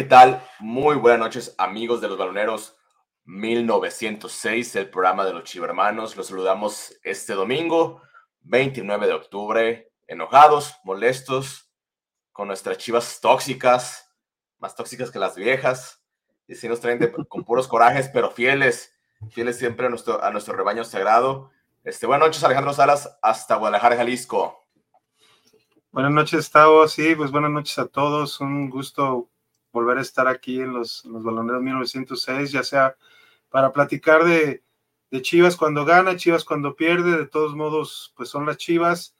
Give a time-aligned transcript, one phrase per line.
[0.00, 0.42] ¿qué tal?
[0.60, 2.74] Muy buenas noches, amigos de los baloneros
[3.26, 6.16] 1906, el programa de los chivermanos.
[6.16, 8.00] Los saludamos este domingo,
[8.40, 11.70] 29 de octubre, enojados, molestos,
[12.32, 14.10] con nuestras chivas tóxicas,
[14.58, 16.02] más tóxicas que las viejas.
[16.48, 18.94] Y si nos traen con puros corajes, pero fieles,
[19.32, 21.50] fieles siempre a nuestro, a nuestro rebaño sagrado.
[21.84, 24.64] Este, buenas noches, Alejandro Salas, hasta Guadalajara, Jalisco.
[25.92, 26.88] Buenas noches, Tavo.
[26.88, 28.40] Sí, pues buenas noches a todos.
[28.40, 29.29] Un gusto
[29.72, 32.96] volver a estar aquí en los, los Baloneros 1906, ya sea
[33.48, 34.62] para platicar de,
[35.10, 39.16] de, Chivas cuando gana, Chivas cuando pierde, de todos modos, pues son las Chivas,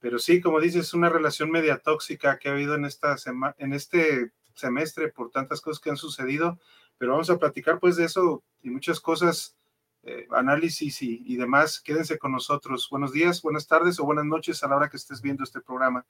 [0.00, 3.16] pero sí, como dices, es una relación media tóxica que ha habido en, esta
[3.58, 6.58] en este semestre por tantas cosas que han sucedido,
[6.98, 9.56] pero vamos a platicar pues de eso y muchas cosas,
[10.02, 11.80] eh, análisis y, y demás.
[11.80, 12.88] Quédense con nosotros.
[12.90, 16.06] Buenos días, buenas tardes o buenas noches a la hora que estés viendo este programa.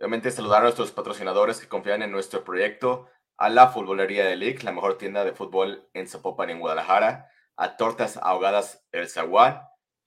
[0.00, 3.06] Obviamente saludar a nuestros patrocinadores que confían en nuestro proyecto,
[3.36, 7.76] a la Futbolería de League, la mejor tienda de fútbol en Zapopan, en Guadalajara, a
[7.76, 9.60] Tortas Ahogadas El Zaguán,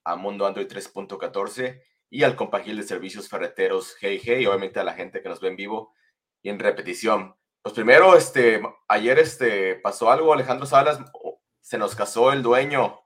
[0.03, 4.93] a Mundo Android 3.14 y al Compagil de Servicios Ferreteros GIG y obviamente a la
[4.93, 5.93] gente que nos ve en vivo
[6.41, 7.35] y en repetición.
[7.61, 10.99] Pues primero, este, ayer este, pasó algo, Alejandro Salas,
[11.61, 12.99] se nos casó el dueño,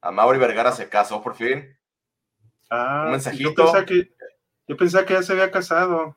[0.00, 1.76] a Mauri Vergara se casó por fin.
[2.70, 3.50] Ah, un mensajito.
[3.50, 4.14] Yo pensaba, que,
[4.68, 6.16] yo pensaba que ya se había casado.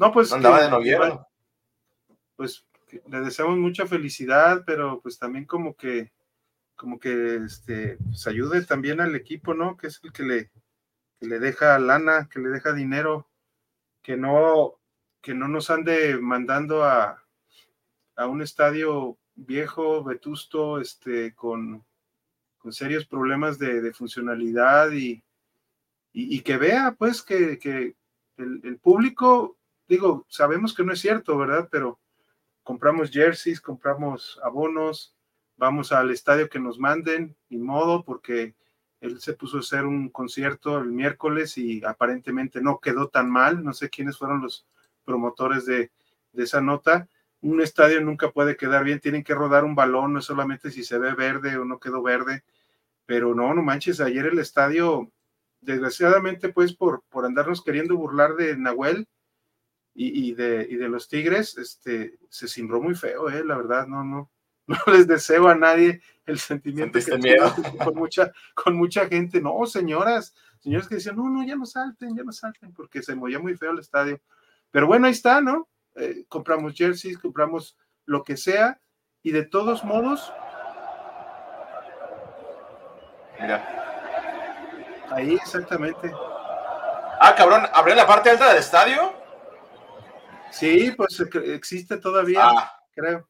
[0.00, 0.32] No, pues.
[0.32, 1.18] andaba de noviembre.
[2.34, 2.64] Pues
[3.06, 6.10] le deseamos mucha felicidad, pero pues también como que,
[6.74, 9.76] como que este, pues ayude también al equipo, ¿no?
[9.76, 10.50] Que es el que le,
[11.18, 13.28] que le deja lana, que le deja dinero,
[14.00, 14.80] que no,
[15.20, 17.22] que no nos ande mandando a,
[18.16, 21.84] a un estadio viejo, vetusto, este, con,
[22.56, 25.22] con serios problemas de, de funcionalidad y,
[26.14, 27.96] y, y, que vea, pues, que, que
[28.38, 29.59] el, el, público
[29.90, 31.68] digo, sabemos que no es cierto, ¿verdad?
[31.70, 31.98] Pero
[32.62, 35.16] compramos jerseys, compramos abonos,
[35.56, 38.54] vamos al estadio que nos manden, ni modo, porque
[39.00, 43.64] él se puso a hacer un concierto el miércoles y aparentemente no quedó tan mal,
[43.64, 44.64] no sé quiénes fueron los
[45.04, 45.90] promotores de,
[46.32, 47.08] de esa nota.
[47.40, 50.98] Un estadio nunca puede quedar bien, tienen que rodar un balón, no solamente si se
[50.98, 52.44] ve verde o no quedó verde,
[53.06, 55.10] pero no, no manches, ayer el estadio,
[55.60, 59.08] desgraciadamente, pues por, por andarnos queriendo burlar de Nahuel,
[59.94, 64.04] y, de, y de los Tigres, este, se cimbró muy feo, eh, la verdad, no,
[64.04, 64.30] no,
[64.66, 67.52] no les deseo a nadie el sentimiento que miedo?
[67.84, 72.16] con mucha, con mucha gente, no, señoras, señores que decían, no, no, ya no salten,
[72.16, 74.20] ya no salten, porque se movía muy feo el estadio.
[74.70, 75.68] Pero bueno, ahí está, ¿no?
[75.96, 78.80] Eh, compramos jerseys, compramos lo que sea,
[79.22, 80.32] y de todos modos.
[83.40, 83.76] Mira.
[85.10, 86.12] Ahí, exactamente.
[87.20, 89.19] Ah, cabrón, ¿abrió la parte alta del estadio?
[90.50, 92.82] Sí, pues existe todavía, ah.
[92.92, 93.28] creo.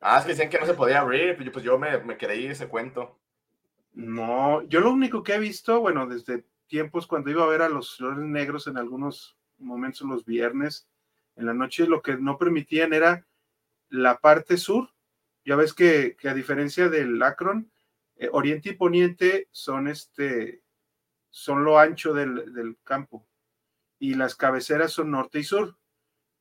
[0.00, 2.68] Ah, es que decían que no se podía abrir, pues yo me, me creí ese
[2.68, 3.18] cuento.
[3.92, 7.68] No, yo lo único que he visto, bueno, desde tiempos cuando iba a ver a
[7.68, 10.86] los flores negros en algunos momentos los viernes,
[11.34, 13.26] en la noche lo que no permitían era
[13.88, 14.90] la parte sur.
[15.44, 17.70] Ya ves que, que a diferencia del Akron,
[18.16, 20.62] eh, oriente y poniente son este,
[21.30, 23.26] son lo ancho del, del campo
[23.98, 25.76] y las cabeceras son norte y sur.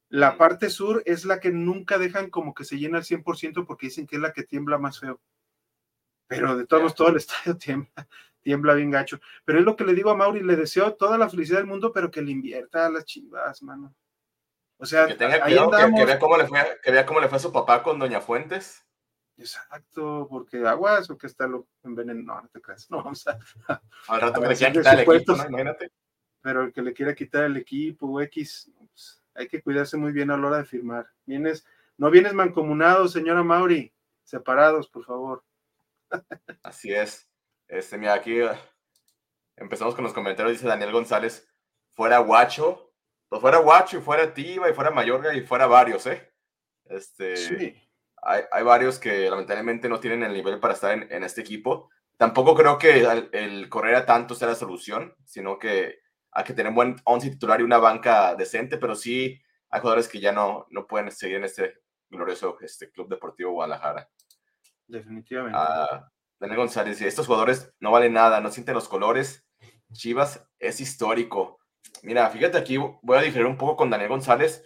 [0.10, 3.88] La parte sur es la que nunca dejan como que se llena al 100% porque
[3.88, 5.19] dicen que es la que tiembla más feo.
[6.28, 8.07] Pero de todos, todo el estadio tiembla,
[8.42, 9.19] tiembla bien gacho.
[9.44, 11.92] Pero es lo que le digo a Mauri, le deseo toda la felicidad del mundo,
[11.92, 13.96] pero que le invierta a las chivas, mano.
[14.78, 17.38] O sea, que tenga cuidado, que, vea cómo le fue, que vea cómo le fue
[17.38, 18.86] a su papá con Doña Fuentes.
[19.38, 22.88] Exacto, porque aguas o que está lo envenenado, no, no te creas.
[22.92, 23.40] No, vamos a.
[24.07, 25.48] Al rato que le quitar el equipo, ¿no?
[25.48, 25.92] Imagínate
[26.45, 30.30] pero el que le quiera quitar el equipo X, pues, hay que cuidarse muy bien
[30.30, 31.07] a la hora de firmar.
[31.25, 31.65] Vienes,
[31.97, 33.92] no vienes mancomunado, señora Mauri,
[34.24, 35.44] separados, por favor.
[36.62, 37.27] Así es.
[37.68, 38.51] Este, mira, aquí eh,
[39.56, 41.50] empezamos con los comentarios, dice Daniel González,
[41.94, 42.94] fuera guacho,
[43.27, 46.31] pues fuera guacho y fuera Tiva y fuera Mayorga y fuera varios, ¿eh?
[46.86, 47.75] Este, sí.
[48.21, 51.89] hay, hay, varios que lamentablemente no tienen el nivel para estar en, en este equipo.
[52.18, 56.05] Tampoco creo que el, el correr a tanto sea la solución, sino que
[56.36, 60.10] hay que tener un buen once titular y una banca decente, pero sí hay jugadores
[60.10, 64.10] que ya no, no pueden seguir en este glorioso este Club Deportivo Guadalajara.
[64.86, 65.58] Definitivamente.
[65.58, 66.04] Uh,
[66.38, 69.48] Daniel González, estos jugadores no valen nada, no sienten los colores.
[69.94, 71.60] Chivas es histórico.
[72.04, 74.66] Mira, fíjate aquí, voy a diferir un poco con Daniel González.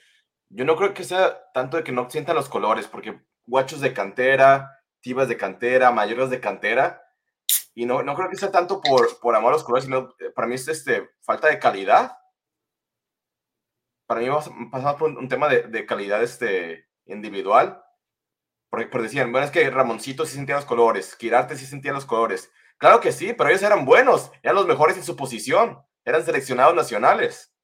[0.50, 3.94] Yo no creo que sea tanto de que no sientan los colores, porque guachos de
[3.94, 7.04] cantera, tibas de cantera, mayores de cantera,
[7.80, 10.32] y no, no creo que sea tanto por, por amor a los colores, sino eh,
[10.36, 12.12] para mí es este, falta de calidad.
[14.06, 14.28] para mí
[14.70, 17.82] pasamos por un tema de, calidad este, individual.
[18.70, 22.06] Porque, por decían, bueno, es que Ramoncito sí sentía los colores, Kirarte sí sentía los
[22.06, 22.52] colores.
[22.78, 26.76] Claro que sí, pero ellos eran buenos, eran los mejores en su posición, eran seleccionados
[26.76, 27.56] nacionales.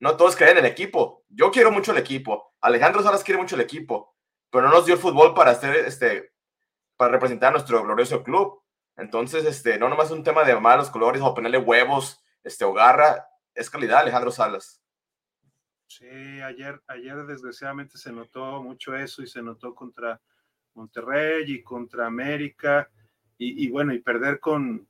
[0.00, 1.24] No todos creen en el equipo.
[1.30, 2.52] Yo quiero mucho el equipo.
[2.60, 4.14] Alejandro Salas quiere mucho el equipo,
[4.50, 6.34] pero no nos dio el fútbol para hacer este,
[6.98, 8.65] para representar a nuestro glorioso club.
[8.96, 12.72] Entonces, este, no nomás un tema de amar los colores o ponerle huevos, este, o
[12.72, 14.82] garra, es calidad, Alejandro Salas.
[15.86, 20.20] Sí, ayer, ayer desgraciadamente se notó mucho eso y se notó contra
[20.74, 22.90] Monterrey y contra América
[23.38, 24.88] y, bueno, y perder con,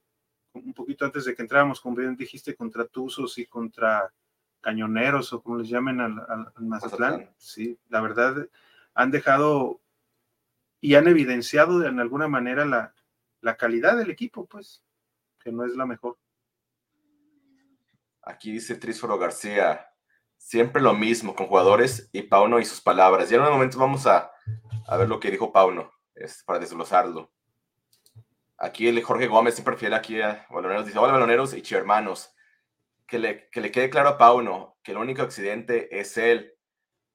[0.53, 4.13] un poquito antes de que entráramos, como bien dijiste, contra Tuzos y contra
[4.61, 7.31] Cañoneros o como les llamen al, al, Mazatlán.
[7.37, 8.49] Sí, la verdad
[8.95, 9.81] han dejado
[10.81, 12.95] y han evidenciado de en alguna manera la,
[13.41, 14.83] la calidad del equipo, pues,
[15.41, 16.19] que no es la mejor.
[18.23, 19.89] Aquí dice Trísforo García,
[20.37, 23.31] siempre lo mismo con jugadores y Pauno y sus palabras.
[23.31, 24.33] Ya en un momento vamos a,
[24.87, 27.33] a ver lo que dijo Pauno, es, para desglosarlo.
[28.59, 32.35] Aquí el Jorge Gómez siempre fiel aquí a Baloneros, dice, hola Baloneros y hermanos,
[33.07, 36.55] que le, que le quede claro a Pauno que el único accidente es él.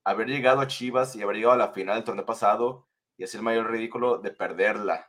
[0.04, 2.88] Haber llegado a Chivas y haber llegado a la final del torneo pasado
[3.18, 5.08] y hacer el mayor ridículo de perderla.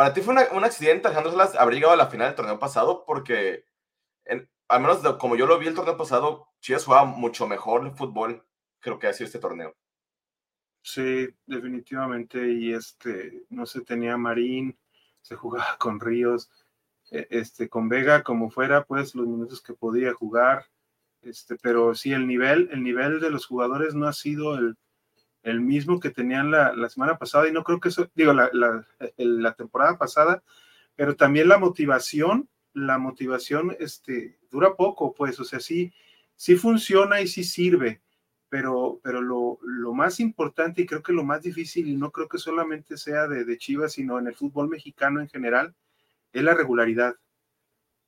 [0.00, 3.66] Para ti fue un accidente, Alejandro Salas, haber a la final del torneo pasado porque,
[4.66, 8.42] al menos como yo lo vi el torneo pasado, Chivas jugaba mucho mejor el fútbol
[8.80, 9.76] que lo que ha sido este torneo.
[10.80, 12.50] Sí, definitivamente.
[12.50, 14.78] Y este, no se tenía Marín,
[15.20, 16.50] se jugaba con Ríos,
[17.10, 20.64] e, este, con Vega, como fuera, pues los minutos que podía jugar.
[21.20, 24.78] Este, pero sí, el nivel, el nivel de los jugadores no ha sido el,
[25.42, 28.50] el mismo que tenían la, semana pasada, y no creo que eso, digo, la,
[29.16, 30.42] la, temporada pasada,
[30.94, 35.92] pero también la motivación, la motivación este, dura poco, pues, o sea, sí,
[36.36, 38.02] sí funciona y sí sirve,
[38.48, 42.28] pero, pero lo, lo, más importante y creo que lo más difícil, y no creo
[42.28, 45.74] que solamente sea de, de Chivas, sino en el fútbol mexicano en general,
[46.32, 47.16] es la regularidad.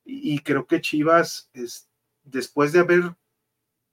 [0.05, 1.89] Y, creo que Chivas, es,
[2.23, 3.15] después de haber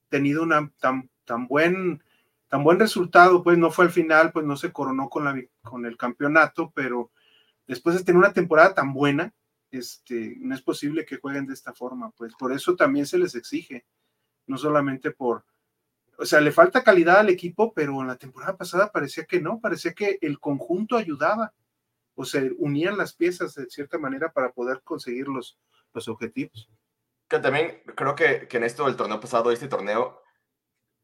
[0.08, 2.02] tenido una tan, tan, buen,
[2.50, 5.86] tan buen resultado, pues no fue al final, pues no se coronó con, la, con
[5.86, 7.12] el campeonato, pero
[7.66, 9.32] después de tener una temporada tan buena,
[9.70, 13.36] este, no es posible que jueguen de esta forma, pues por eso también se les
[13.36, 13.86] exige,
[14.48, 15.44] no solamente por,
[16.18, 19.60] o sea, le falta calidad al equipo, pero en la temporada pasada parecía que no,
[19.60, 21.54] parecía que el conjunto ayudaba,
[22.16, 25.56] o se unían las piezas de cierta manera para poder conseguir los,
[25.94, 26.68] los objetivos.
[27.28, 30.19] Que también creo que, que en esto del torneo pasado, este torneo,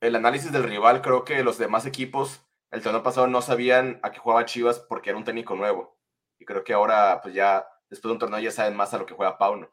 [0.07, 4.11] el análisis del rival, creo que los demás equipos el torneo pasado no sabían a
[4.11, 5.99] qué jugaba Chivas porque era un técnico nuevo.
[6.39, 9.07] Y creo que ahora, pues ya, después de un torneo, ya saben más a lo
[9.07, 9.71] que juega Pauno.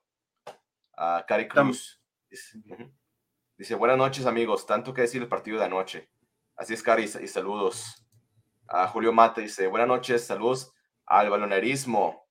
[0.96, 2.02] A Cari Cruz.
[3.58, 6.10] Dice, buenas noches amigos, tanto que decir el partido de anoche.
[6.56, 8.06] Así es, Cari, y saludos.
[8.68, 10.74] A Julio Mate dice, buenas noches, saludos
[11.06, 12.28] al balonerismo.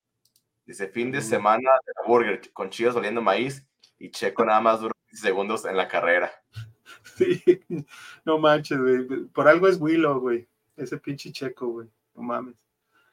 [0.64, 3.68] Dice, fin de semana de la burger con chivas oliendo maíz
[3.98, 6.32] y Checo nada más duró segundos en la carrera.
[7.16, 7.42] Sí,
[8.24, 9.06] no manches, güey.
[9.26, 10.48] Por algo es Willow, güey.
[10.76, 11.88] Ese pinche Checo, güey.
[12.14, 12.54] No mames.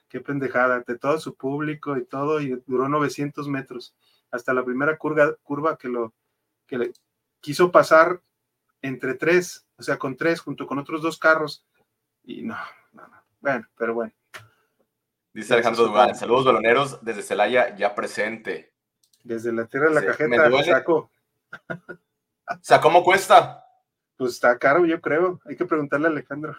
[0.08, 0.84] Qué pendejada.
[0.88, 3.96] De todo su público y todo, y duró 900 metros.
[4.32, 6.14] Hasta la primera curva, curva que lo
[6.66, 6.94] que le,
[7.42, 8.22] quiso pasar
[8.82, 11.66] entre tres, o sea, con tres, junto con otros dos carros,
[12.24, 12.58] y no,
[12.94, 13.24] no, no.
[13.40, 14.14] Bueno, pero bueno.
[15.34, 18.74] Dice Alejandro Dugan, saludos baloneros desde Celaya, ya presente.
[19.24, 21.12] Desde la tierra de la cajeta, saco.
[22.48, 23.69] O sea, ¿cómo cuesta?
[24.20, 25.40] Pues está caro, yo creo.
[25.46, 26.54] Hay que preguntarle a Alejandro.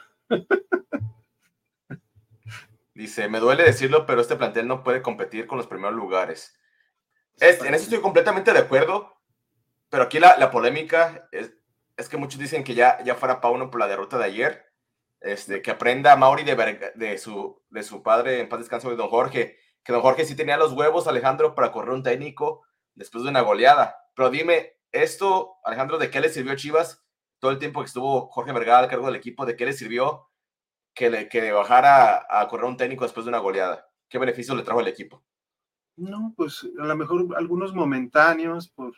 [2.94, 6.58] Dice, me duele decirlo, pero este plantel no puede competir con los primeros lugares.
[7.38, 9.14] en eso estoy completamente de acuerdo,
[9.90, 11.52] pero aquí la, la polémica es,
[11.98, 14.72] es, que muchos dicen que ya, ya fuera Pauno por la derrota de ayer,
[15.20, 19.10] este, que aprenda Mauri de, de, su, de su padre en paz descanso de don
[19.10, 22.62] Jorge, que don Jorge sí tenía los huevos, Alejandro, para correr un técnico
[22.94, 24.08] después de una goleada.
[24.14, 27.04] Pero dime, esto, Alejandro, ¿de qué le sirvió a Chivas
[27.40, 29.44] todo el tiempo que estuvo Jorge Vergara al cargo del equipo?
[29.44, 30.28] ¿De qué le sirvió
[30.94, 33.88] que, le, que bajara a correr un técnico después de una goleada?
[34.09, 35.23] ¿Qué beneficio le trajo al equipo?
[35.97, 38.94] No, pues a lo mejor algunos momentáneos por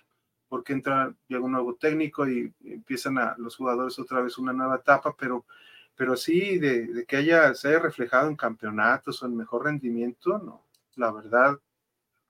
[0.52, 4.76] porque entra, llega un nuevo técnico y empiezan a los jugadores otra vez una nueva
[4.76, 5.46] etapa, pero,
[5.94, 10.62] pero sí, de, que haya, se haya reflejado en campeonatos o en mejor rendimiento, no,
[10.96, 11.58] la verdad,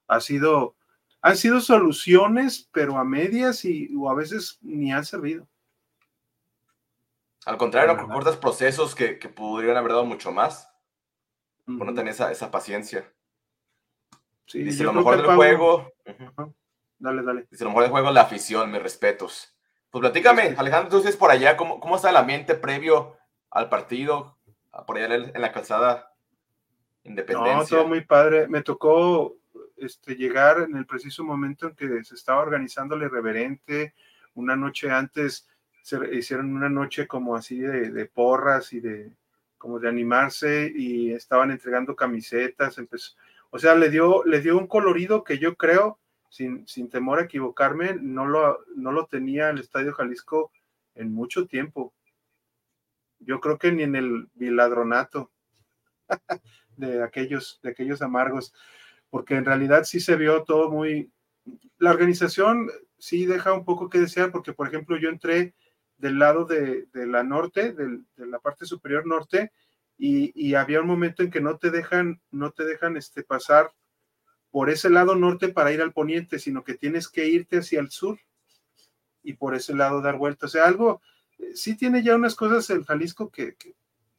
[0.06, 0.76] ha sido,
[1.20, 5.48] han sido soluciones, pero a medias y, o a veces ni han servido.
[7.46, 10.70] Al contrario, cortas procesos que, que, podrían haber dado mucho más.
[11.66, 11.86] Uh -huh.
[11.86, 13.12] no tener esa, esa paciencia.
[14.46, 15.92] Sí, Dice, lo mejor del juego.
[16.98, 17.46] Dale, dale.
[17.50, 19.56] Dice, lo mejor del juego la afición, mis respetos.
[19.90, 23.16] Pues platícame, Alejandro, entonces por allá, ¿cómo, cómo está el ambiente previo
[23.50, 24.38] al partido?
[24.86, 26.12] Por allá en la calzada
[27.04, 27.76] Independencia.
[27.76, 28.46] No, todo muy padre.
[28.48, 29.36] Me tocó
[29.76, 33.94] este, llegar en el preciso momento en que se estaba organizando el irreverente.
[34.34, 35.48] Una noche antes
[35.82, 39.12] se hicieron una noche como así de, porras y de
[39.58, 42.80] como de animarse y estaban entregando camisetas.
[43.50, 47.94] O sea, le dio, le dio un colorido que yo creo sin, temor a equivocarme,
[48.00, 50.50] no lo, no lo tenía el Estadio Jalisco
[50.94, 51.92] en mucho tiempo.
[53.18, 55.30] Yo creo que ni en el biladronato
[56.76, 58.54] de aquellos, de aquellos amargos,
[59.10, 61.12] porque en realidad sí se vio todo muy...
[61.78, 65.54] La organización sí deja un poco que desear, porque por ejemplo yo entré
[66.02, 69.52] del lado de, la norte, de la parte superior norte,
[69.96, 73.72] y, y, había un momento en que no te dejan, no te dejan este, pasar
[74.50, 77.90] por ese lado norte para ir al poniente, sino que tienes que irte hacia el
[77.90, 78.18] sur
[79.22, 80.46] y por ese lado dar vuelta.
[80.46, 81.00] O sea, algo,
[81.38, 83.76] eh, sí tiene ya unas cosas el Jalisco que, que,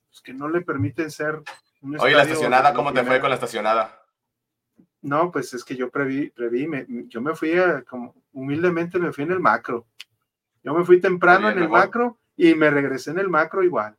[0.10, 1.42] pues, no le permiten ser
[1.82, 4.06] un Oye, la estacionada, ¿cómo te fue con la estacionada?
[5.02, 9.12] No, pues es que yo preví, preví, me, yo me fui a, como humildemente me
[9.12, 9.86] fui en el macro.
[10.64, 13.98] Yo me fui temprano en el macro y me regresé en el macro igual.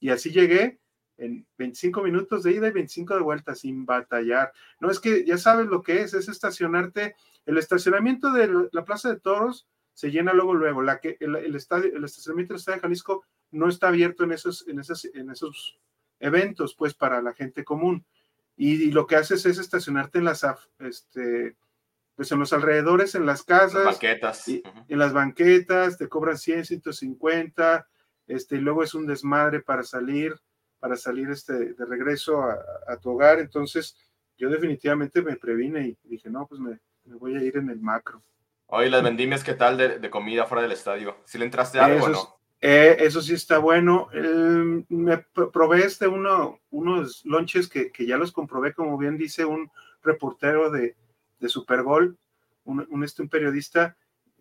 [0.00, 0.78] Y así llegué
[1.18, 4.52] en 25 minutos de ida y 25 de vuelta sin batallar.
[4.80, 7.16] No es que ya sabes lo que es, es estacionarte.
[7.44, 10.82] El estacionamiento de la Plaza de Toros se llena luego, luego.
[10.82, 14.66] La que, el, estadio, el estacionamiento del Estadio de Jalisco no está abierto en esos,
[14.68, 15.78] en, esos, en esos
[16.20, 18.04] eventos, pues para la gente común.
[18.56, 20.46] Y, lo que haces es estacionarte en las,
[20.78, 21.56] este,
[22.16, 23.84] pues en los alrededores, en las casas.
[23.84, 24.48] Las banquetas.
[24.48, 27.86] En las banquetas, te cobran 100, 150,
[28.26, 30.34] este, y luego es un desmadre para salir
[30.78, 33.38] para salir este, de regreso a, tu hogar.
[33.38, 33.96] Entonces,
[34.36, 38.22] yo definitivamente me previne y dije, no, pues me, voy a ir en el macro.
[38.66, 41.16] Oye, las vendimias, ¿qué tal de, comida fuera del estadio?
[41.24, 42.36] ¿Si le entraste algo o no?
[42.60, 44.08] Eh, eso sí está bueno.
[44.88, 49.70] me probé este uno, unos lonches que, ya los comprobé, como bien dice un
[50.02, 50.96] reportero de,
[51.38, 52.18] de Supergol,
[52.64, 53.96] un, este, un periodista.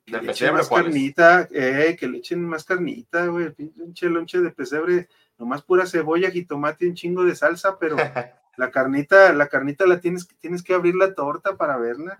[0.05, 4.51] Que le echen más carnita, eh, que le echen más carnita, güey, pinche lonche de
[4.51, 7.95] pesebre nomás pura cebolla, jitomate y un chingo de salsa, pero
[8.57, 12.17] la carnita, la carnita la tienes, tienes que abrir la torta para verla.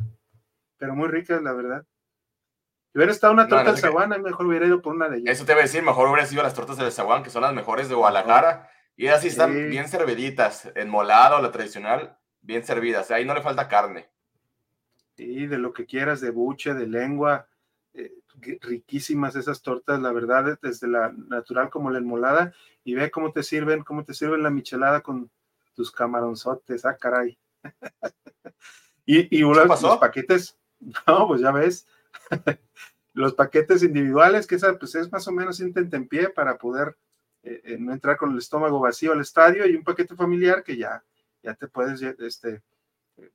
[0.78, 1.86] Pero muy rica, la verdad.
[2.92, 5.36] Si hubiera estado una torta de zaguán, mejor hubiera ido por una de ellas.
[5.36, 7.54] Eso te iba a decir, mejor hubiera sido las tortas de zaguán, que son las
[7.54, 8.70] mejores de Guadalajara.
[8.98, 13.12] Y así están bien serviditas, en molado, la tradicional, bien servidas.
[13.12, 14.10] Ahí no le falta carne.
[15.16, 17.48] Sí, de lo que quieras, de buche, de lengua.
[17.94, 18.14] Eh,
[18.62, 22.54] riquísimas esas tortas, la verdad, desde la natural como la enmolada
[22.84, 25.32] y ve cómo te sirven, cómo te sirven la michelada con
[25.74, 27.38] tus camaronzotes, ah, caray.
[29.06, 30.58] y, y los paquetes,
[31.08, 31.88] no, pues ya ves,
[33.14, 36.98] los paquetes individuales, que esa, pues es más o menos en pie para poder
[37.44, 40.78] eh, eh, no entrar con el estómago vacío al estadio y un paquete familiar que
[40.78, 41.04] ya,
[41.44, 42.64] ya te puedes, este,
[43.18, 43.32] eh,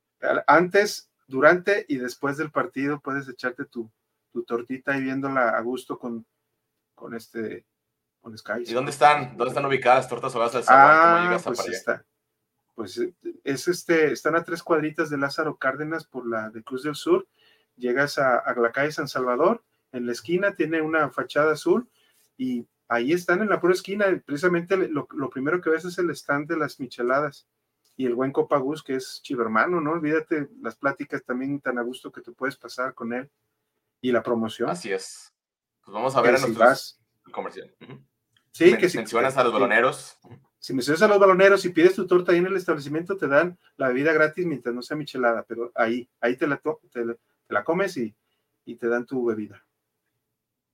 [0.47, 3.89] antes, durante y después del partido puedes echarte tu,
[4.31, 6.25] tu tortita y viéndola a gusto con,
[6.93, 7.65] con este
[8.23, 9.35] ¿Y dónde están?
[9.35, 12.05] ¿Dónde están ubicadas tortas ahogadas del Ah, pues está.
[12.75, 16.83] Pues eh, es este, están a tres cuadritas de Lázaro Cárdenas por la de Cruz
[16.83, 17.27] del Sur.
[17.75, 21.89] Llegas a, la calle San Salvador, en la esquina tiene una fachada azul
[22.37, 24.05] y ahí están en la pura esquina.
[24.23, 27.47] Precisamente lo, primero que ves es el stand de las micheladas
[27.95, 29.91] y el buen Copagus, que es chivermano, ¿no?
[29.91, 33.29] Olvídate las pláticas también tan a gusto que te puedes pasar con él
[34.01, 34.69] y la promoción.
[34.69, 35.33] Así es.
[35.83, 36.99] Pues vamos a ver en nuestros
[37.31, 37.73] comercial.
[38.51, 40.17] Sí, que si mencionas a los baloneros.
[40.59, 43.57] Si mencionas a los baloneros y pides tu torta ahí en el establecimiento, te dan
[43.77, 47.03] la bebida gratis mientras no sea michelada, pero ahí, ahí te la, te,
[47.47, 48.15] la comes y,
[48.65, 49.65] y te dan tu bebida.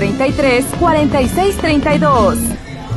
[0.00, 2.38] 33 46 32.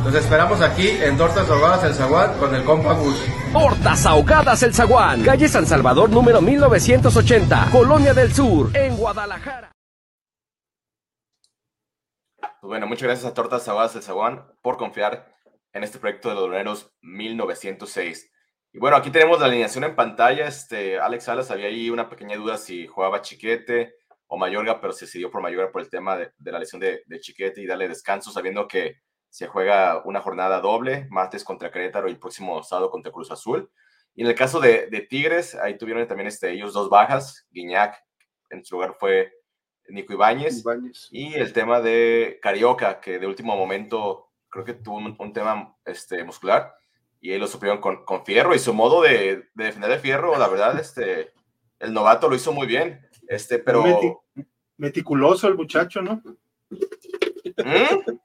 [0.04, 3.22] Nos esperamos aquí en Tortas Ahogadas El Zaguán con el compa Gus.
[3.52, 9.70] Tortas Ahogadas El Zaguán, calle San Salvador número 1980, Colonia del Sur, en Guadalajara.
[12.40, 15.30] Pues bueno, muchas gracias a Tortas Ahogadas El Zaguán por confiar
[15.74, 18.32] en este proyecto de Dolores 1906.
[18.72, 20.48] Y bueno, aquí tenemos la alineación en pantalla.
[20.48, 23.92] Este, Alex Salas había ahí una pequeña duda si jugaba Chiquete,
[24.26, 27.60] o Mayorga, pero se decidió por Mayorga por el tema de, la lesión de, Chiquete
[27.60, 28.96] y darle descanso, sabiendo que
[29.28, 33.70] se juega una jornada doble, martes contra Querétaro y el próximo sábado contra Cruz Azul.
[34.14, 37.96] Y en el caso de, Tigres, ahí tuvieron también este, ellos dos bajas, Guiñac,
[38.50, 39.32] en su lugar fue
[39.88, 40.64] Nico Ibáñez,
[41.10, 46.22] y el tema de Carioca, que de último momento creo que tuvo un, tema este,
[46.22, 46.72] muscular,
[47.20, 50.48] y ahí lo supieron con, con Fierro, y su modo de, defender de Fierro, la
[50.48, 51.32] verdad, este,
[51.80, 54.24] el novato lo hizo muy bien, este, pero...
[54.76, 56.22] meticuloso el muchacho, ¿no?
[56.70, 58.16] ¿Mm?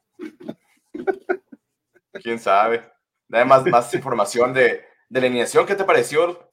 [2.22, 2.92] ¿Quién sabe?
[3.28, 3.64] Nada más
[3.94, 6.52] información de, de la alineación, ¿qué te pareció?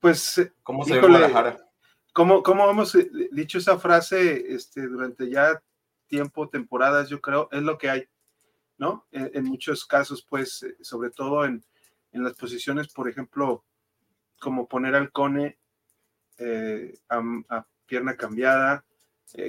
[0.00, 1.70] Pues, ¿cómo se ve Guadalajara?
[2.12, 5.62] ¿cómo, ¿Cómo hemos eh, dicho esa frase este, durante ya
[6.06, 8.08] tiempo, temporadas, yo creo, es lo que hay,
[8.78, 9.06] ¿no?
[9.12, 11.64] En, muchos casos, pues, eh, sobre todo en,
[12.12, 13.64] en, las posiciones, por ejemplo,
[14.40, 15.59] como poner al Cone
[17.08, 18.84] a, pierna cambiada,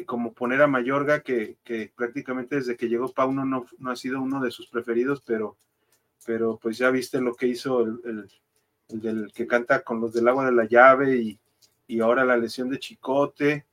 [0.05, 4.21] como poner a Mayorga, que, que, prácticamente desde que llegó Pauno no, no ha sido
[4.21, 5.57] uno de sus preferidos, pero
[6.25, 8.29] pero pues ya viste lo que hizo el,
[8.87, 11.39] del que canta con los del agua de la llave y,
[11.99, 13.65] ahora la lesión de Chicote,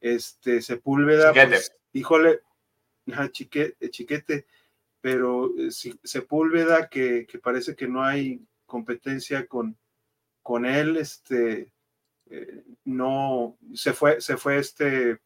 [0.00, 2.42] este Sepúlveda, pues, híjole,
[3.32, 4.46] chiquete, chiquete,
[5.00, 9.76] pero eh, Sepúlveda que, parece que no hay competencia con,
[10.44, 11.72] con él, este,
[12.30, 15.20] eh, no, se fue, se fue este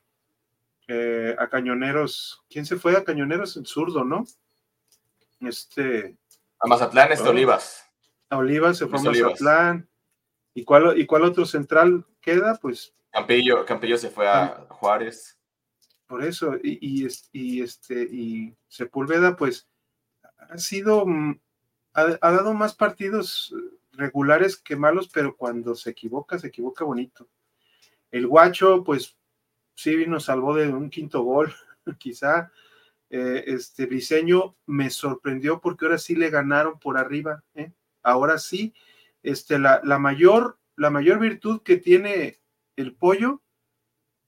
[0.88, 3.56] eh, a Cañoneros, ¿quién se fue a Cañoneros?
[3.56, 4.24] El zurdo, ¿no?
[5.40, 6.16] Este,
[6.58, 7.88] a Mazatlán este Olivas.
[8.28, 9.88] A Olivas se fue a Mazatlán.
[10.52, 12.58] ¿Y cuál, ¿Y cuál otro central queda?
[12.60, 12.92] Pues.
[13.12, 15.38] Campillo, Campillo se fue a Juárez.
[16.06, 19.68] Por eso, y, y, este, y Sepúlveda, pues,
[20.38, 21.40] ha sido, mm,
[21.92, 23.54] ha, dado más partidos
[24.00, 27.28] regulares que malos, pero cuando se equivoca, se equivoca bonito.
[28.10, 29.16] El guacho, pues,
[29.74, 31.54] sí nos salvó de un quinto gol,
[31.98, 32.50] quizá,
[33.10, 37.44] eh, este Briseño me sorprendió porque ahora sí le ganaron por arriba.
[37.54, 37.72] ¿eh?
[38.02, 38.72] Ahora sí,
[39.22, 42.40] este, la, la, mayor, la mayor virtud que tiene
[42.76, 43.42] el pollo,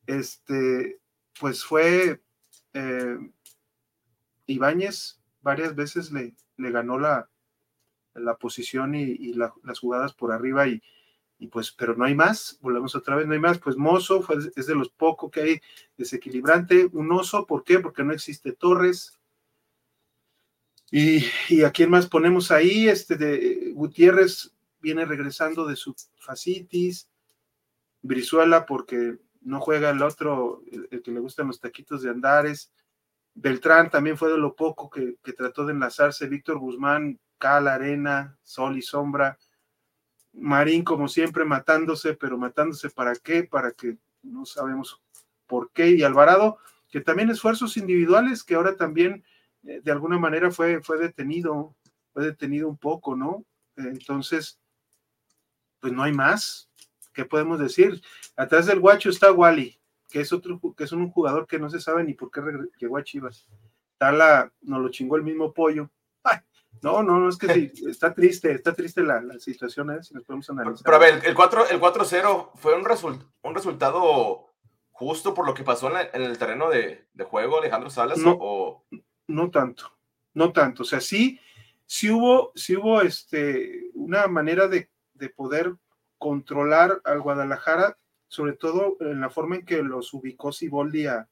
[0.07, 1.01] este,
[1.39, 2.23] pues fue
[2.75, 3.19] eh,
[4.47, 7.31] Ibáñez, varias veces le, le ganó la,
[8.15, 10.83] la posición y, las jugadas por arriba y,
[11.51, 14.75] pues, pero no hay más, volvemos otra vez, no hay más, pues Mozo es de
[14.75, 15.61] los pocos que hay
[15.97, 17.81] desequilibrante, un oso, ¿por qué?
[17.81, 19.19] Porque no existe Torres.
[20.91, 27.09] Y, y a quién más ponemos ahí, este de Gutiérrez viene regresando de su facitis,
[28.03, 32.73] Brizuela porque no juega el otro, el, que le gustan los taquitos de Andares,
[33.35, 38.39] Beltrán también fue de lo poco que, que trató de enlazarse, Víctor Guzmán, cal, arena,
[38.45, 39.37] sol y sombra,
[40.33, 45.03] Marín, como siempre, matándose, pero matándose para qué, para que no sabemos
[45.49, 45.91] por qué.
[45.91, 49.25] Y Alvarado, que también esfuerzos individuales, que ahora también
[49.65, 51.75] eh, de alguna manera fue, fue detenido,
[52.13, 53.45] fue detenido un poco, ¿no?
[53.77, 54.61] Entonces,
[55.81, 56.71] pues no hay más.
[57.13, 58.01] ¿Qué podemos decir?
[58.37, 59.79] Atrás del guacho está Wally,
[60.09, 62.41] que es otro, que es un jugador que no se sabe ni por qué
[62.79, 63.49] llegó a Chivas.
[63.99, 65.91] Tala nos lo chingó el mismo pollo.
[66.83, 70.03] No, no, no, es que sí, está triste, está triste la, situación, ¿eh?
[70.03, 70.85] si nos podemos analizar.
[70.85, 74.53] Pero a ver, el 4-0 el 4 fue un, un resultado
[74.91, 78.85] justo por lo que pasó en, el terreno de, juego, Alejandro Salas, no, o...
[79.29, 79.93] No tanto,
[80.35, 80.83] no tanto.
[80.83, 81.41] O sea, sí,
[81.87, 84.89] sí hubo, sí hubo este, una manera de,
[85.37, 85.77] poder
[86.19, 91.29] controlar al Guadalajara, sobre todo en la forma en que los ubicó Siboldi a,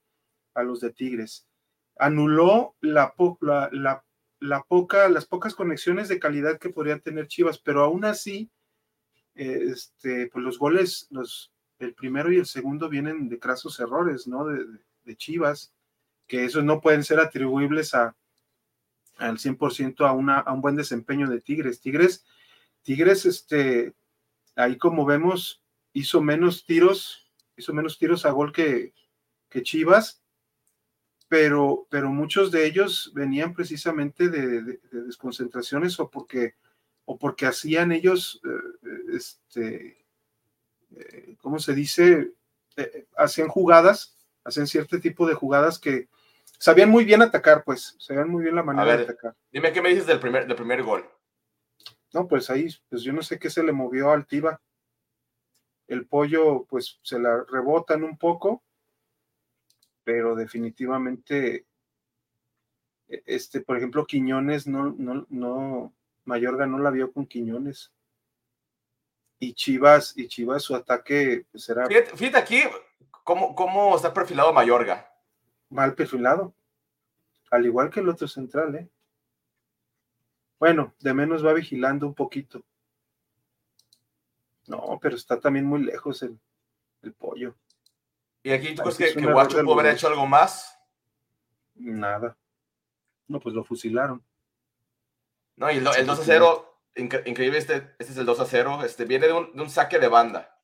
[0.55, 1.49] a los de Tigres.
[1.99, 4.05] Anuló la, la, la
[4.41, 8.51] la poca, las pocas conexiones de calidad que podría tener Chivas, pero aún así,
[9.35, 14.47] este, pues los goles, los, el primero y el segundo vienen de crasos errores, ¿no?
[14.47, 14.67] De,
[15.17, 15.75] Chivas,
[16.29, 18.15] que esos no pueden ser atribuibles a,
[19.17, 21.81] al 100% a, una, a un buen desempeño de Tigres.
[21.81, 22.25] Tigres,
[22.83, 23.93] Tigres, este,
[24.55, 28.93] ahí como vemos, hizo menos tiros, hizo menos tiros a gol que
[29.63, 30.20] Chivas,
[31.31, 36.57] pero, pero muchos de ellos venían precisamente de, desconcentraciones o porque,
[37.05, 40.05] o porque hacían ellos, eh, este,
[40.97, 42.33] eh, ¿cómo se dice?
[42.77, 46.09] Eh, hacían jugadas, hacían cierto tipo de jugadas que
[46.59, 49.37] sabían muy bien atacar, pues, sabían muy bien la manera de atacar.
[49.53, 51.09] Dime qué me dices del primer, del primer gol.
[52.13, 54.61] No, pues ahí, pues yo no sé qué se le movió al Tiva.
[55.87, 58.65] El pollo, pues se la rebotan un poco
[60.05, 61.67] pero definitivamente,
[63.09, 65.93] e, este, por ejemplo, Quiñones no, no, no,
[66.25, 67.93] Mayorga no la vio con Quiñones.
[69.39, 71.87] Y Chivas, y Chivas su ataque será.
[71.87, 72.63] Pues, fíjate, aquí,
[73.25, 75.11] ¿cómo, ¿cómo está perfilado Mayorga?
[75.71, 76.55] Mal perfilado.
[77.51, 78.89] Al igual que el otro central, ¿eh?
[80.59, 82.63] Bueno, de menos va vigilando un poquito.
[84.67, 86.39] No, pero está también muy lejos el,
[87.03, 87.57] el pollo.
[88.43, 90.79] ¿Y aquí tú crees que, que Guacho pudo haber hecho algo más?
[91.75, 92.37] Nada.
[93.29, 94.25] No, pues lo fusilaron.
[95.57, 98.25] No, y el, el Sí, 2 a sí, 0, incre- increíble, este, este es el
[98.27, 98.85] 2 a 0.
[98.85, 100.59] Este, viene de un, de un saque de banda.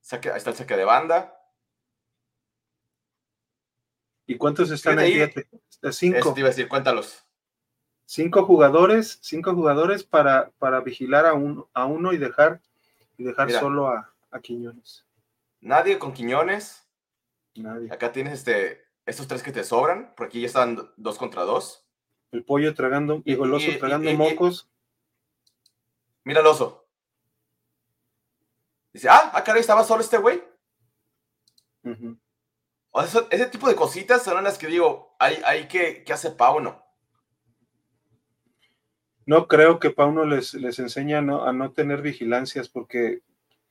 [0.00, 1.32] Saque, ahí está el saque de banda.
[4.26, 5.14] ¿Y cuántos están ahí?
[5.20, 5.28] ahí.
[5.30, 5.48] Fíjate.
[5.70, 6.34] Está Eso Cinco.
[6.34, 7.24] te iba a decir, cuéntalos.
[8.04, 12.60] Cinco jugadores, cinco jugadores para, para vigilar a, un, a uno y dejar,
[13.16, 13.60] y dejar Mira.
[13.60, 15.05] solo a, a Quiñones.
[15.66, 16.86] Nadie con Quiñones.
[17.56, 17.92] Nadie.
[17.92, 20.14] Acá tienes este, estos tres que te sobran.
[20.14, 21.84] Por aquí ya están dos contra dos.
[22.30, 24.70] El pollo tragando, y el oso y- tragando y- mocos.
[26.22, 26.86] Mira el oso.
[28.92, 30.40] Dice, ah, ah, caray, estaba solo este güey.
[31.82, 32.16] Ujú.
[32.92, 36.12] O sea, eso- ese tipo de cositas son las que digo, hay, hay que, que
[36.12, 36.80] hace Pauno.
[39.24, 43.22] No creo que Pauno les, les enseñe a no, a no tener vigilancias porque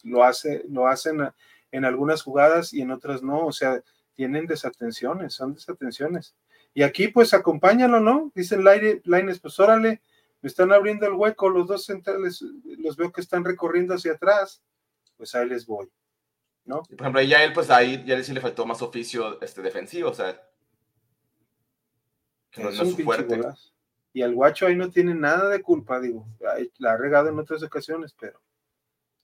[0.03, 1.36] lo, hace, lo hacen a-
[1.75, 3.45] en algunas jugadas y en otras no.
[3.45, 3.81] O sea,
[4.13, 6.35] tienen desatenciones, son desatenciones.
[6.73, 8.31] Y aquí pues acompáñalo, ¿no?
[8.35, 10.01] Dicen Laines, pues órale,
[10.41, 12.41] me están abriendo el hueco, los dos centrales,
[12.77, 14.61] los veo que están recorriendo hacia atrás,
[15.17, 15.89] pues ahí les voy,
[16.65, 16.83] ¿no?
[16.83, 20.09] Por ejemplo, ahí ya él, pues ahí ya sí le faltó más oficio este, defensivo,
[20.09, 20.39] o sea.
[22.51, 23.35] Que no, Es su fuerte.
[23.38, 23.71] golazo.
[24.13, 26.25] Y el guacho ahí no tiene nada de culpa, digo,
[26.77, 28.39] la ha regado en otras ocasiones, pero...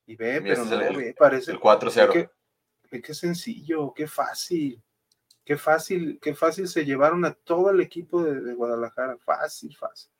[0.05, 1.51] Y ve, Mira, pero no el- ve, parece...
[1.51, 2.29] El 4-0.
[2.91, 4.83] Qué, sencillo, qué fácil,
[5.45, 10.11] qué fácil, qué fácil se llevaron a todo el equipo de, de Guadalajara, fácil, fácil.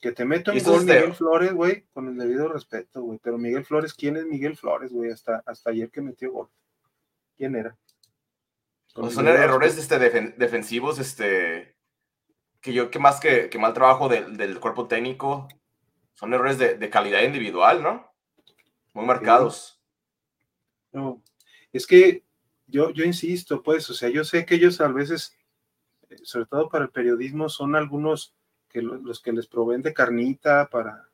[0.00, 3.18] Que te meto en gol Miguel Flores, güey, con el debido respeto, güey.
[3.22, 5.10] Pero Miguel Flores, ¿quién es Miguel Flores, güey?
[5.10, 6.48] Hasta, hasta ayer que metió gol.
[7.36, 7.76] ¿Quién era?
[8.94, 11.76] El son errores este, defen- defensivos, este,
[12.62, 15.48] que yo, que más que, que mal trabajo del, del cuerpo técnico,
[16.14, 18.10] son errores de, de calidad individual, ¿no?
[18.94, 19.75] Muy marcados.
[20.92, 21.22] No,
[21.72, 22.24] es que
[22.66, 25.36] yo, yo insisto, pues, o sea, yo sé que ellos a veces,
[26.10, 28.34] eh, sobre todo para el periodismo, son algunos
[28.70, 31.08] que lo- los que les proveen de carnita para,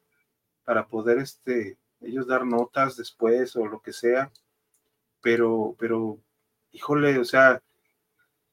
[0.64, 4.32] para poder este, ellos dar notas después o lo que sea,
[5.22, 6.20] pero, pero,
[6.72, 7.62] híjole, o sea,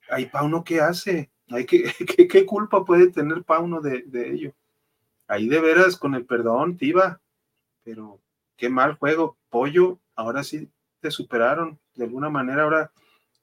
[0.09, 1.31] ahí Pauno, ¿qué hace?
[1.49, 4.53] Hay ¿qué, qué culpa puede tener Pauno de, de ello?
[5.27, 7.21] Ahí de veras, con el perdón, Tiva,
[7.83, 8.21] pero
[8.57, 12.91] qué mal juego, pollo, ahora sí te superaron de alguna manera, ahora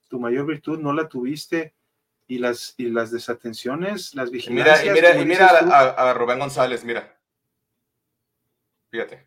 [0.09, 1.75] tu mayor virtud no la tuviste
[2.27, 4.95] y las, y las desatenciones, las Y vigilancias.
[4.95, 7.17] mira, y mira, y mira a, a- a Rubén González, mira.
[8.91, 9.27] Fíjate.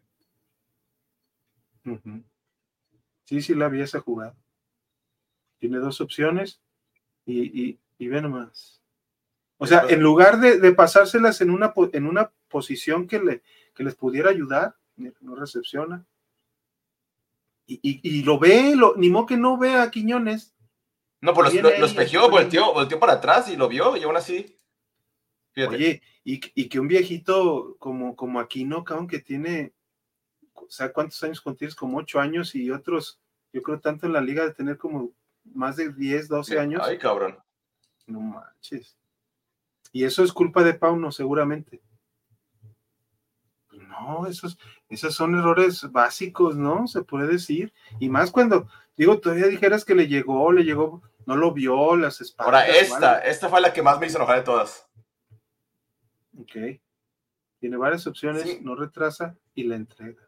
[3.25, 4.35] Sí, sí la vi esa jugada.
[5.59, 6.61] Tiene dos opciones
[7.25, 8.81] y, y, y ve nomás.
[9.57, 13.43] O sea, en lugar de, de pasárselas en una, en una posición que, le,
[13.75, 14.75] que les pudiera ayudar,
[15.21, 16.05] no recepciona.
[17.71, 20.55] Y, y- y lo ve, lo, ni modo que no vea a Quiñones.
[21.21, 24.57] No, pues lo, lo espejeó, volteó, volteó para atrás y lo vio, y aún así.
[25.51, 25.75] Fíjate.
[25.75, 29.73] Oye, y, y que un viejito como, como Aquino, cabrón, que tiene,
[30.53, 31.73] o sea, ¿cuántos años contiene?
[31.75, 33.19] Como ocho años y otros,
[33.53, 35.11] yo creo tanto en la liga de tener como
[35.43, 36.81] más de 10, 12 años.
[36.83, 37.37] Ay, cabrón.
[38.07, 38.97] No manches.
[39.91, 41.81] Y eso es culpa de Pauno, seguramente.
[43.89, 46.87] No, esos, esos son errores básicos, ¿no?
[46.87, 47.73] Se puede decir.
[47.99, 52.21] Y más cuando, digo, todavía dijeras que le llegó, le llegó, no lo vio, las
[52.21, 52.61] espaldas.
[52.63, 54.87] Ahora, esta, esta fue la que más me hizo enojar de todas.
[56.39, 56.79] Ok.
[57.59, 58.59] Tiene varias opciones, Sí.
[58.61, 60.21] no retrasa y la entrega.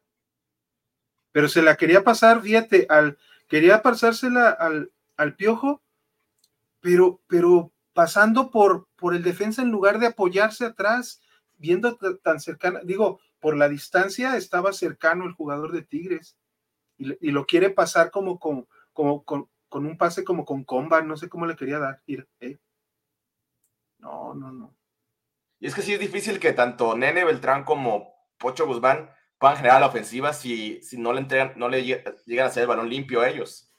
[1.31, 5.81] Pero se la quería pasar, fíjate, al, quería pasársela al, al piojo,
[6.81, 11.21] pero, pero pasando por, por el defensa en lugar de apoyarse atrás,
[11.57, 16.37] viendo tan cercana, digo, por la distancia estaba cercano el jugador de Tigres
[16.97, 21.17] y, lo quiere pasar como con, como con, con un pase como con comba, no
[21.17, 22.01] sé cómo le quería dar.
[22.07, 22.59] Eh.
[23.97, 24.75] No, no, no.
[25.59, 29.81] Y es que sí es difícil que tanto Nene Beltrán como Pocho Guzmán puedan generar
[29.81, 32.89] la ofensiva si, si no le entregan, no le lle- llegan a hacer el balón
[32.89, 33.71] limpio a ellos.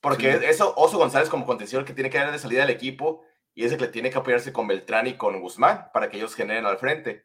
[0.00, 0.44] Porque Sí.
[0.44, 3.22] eso, Oso González como contención que tiene que dar de salida al equipo
[3.54, 6.34] y es el que tiene que apoyarse con Beltrán y con Guzmán para que ellos
[6.34, 7.24] generen al frente.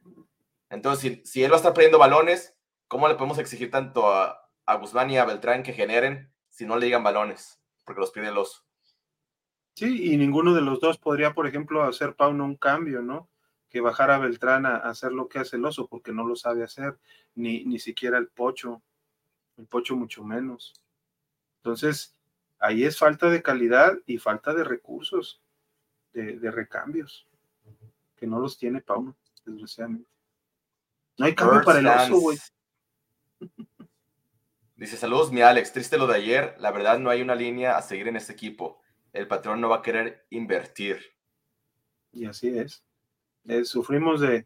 [0.69, 2.55] Entonces, si, él va a estar perdiendo balones,
[2.87, 4.41] ¿cómo le podemos exigir tanto a,
[4.79, 7.61] Guzmán y a Beltrán que generen si no le llegan balones?
[7.83, 8.63] Porque los pide el oso.
[9.75, 13.29] Sí, y ninguno de los dos podría, por ejemplo, hacer Pauno un cambio, ¿no?
[13.69, 16.63] Que bajar a Beltrán a, hacer lo que hace el oso, porque no lo sabe
[16.63, 16.97] hacer,
[17.35, 18.81] ni, ni siquiera el pocho.
[19.57, 20.73] el Pocho mucho menos.
[21.57, 22.15] Entonces,
[22.59, 25.41] ahí es falta de calidad y falta de recursos,
[26.13, 27.27] de, recambios,
[28.15, 30.14] que no los tiene Pauno, desgraciadamente.
[31.17, 32.37] No hay cambio para el oso, güey.
[34.75, 37.81] Dice, saludos mi Alex, triste lo de ayer, la verdad no hay una línea a
[37.81, 38.81] seguir en este equipo,
[39.13, 40.99] el patrón no va a querer invertir.
[42.11, 42.83] Y así es.
[43.45, 44.45] Eh, sufrimos de,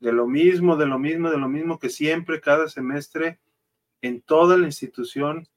[0.00, 3.40] de lo mismo, de lo mismo, de lo mismo que siempre, cada semestre,
[4.02, 5.48] en toda la institución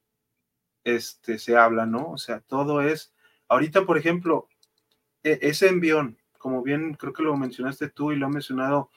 [0.84, 2.10] este, se habla, ¿no?
[2.10, 3.12] O sea, todo es,
[3.48, 4.48] ahorita, por ejemplo,
[5.22, 8.90] e, ese envión, como bien creo que lo mencionaste tú y lo ha mencionado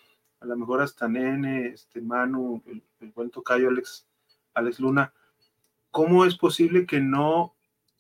[0.44, 4.06] a lo mejor hasta Nene, este Manu, el, el buen tocayo Alex,
[4.54, 5.14] Alex Luna,
[5.90, 7.56] ¿cómo es posible que no,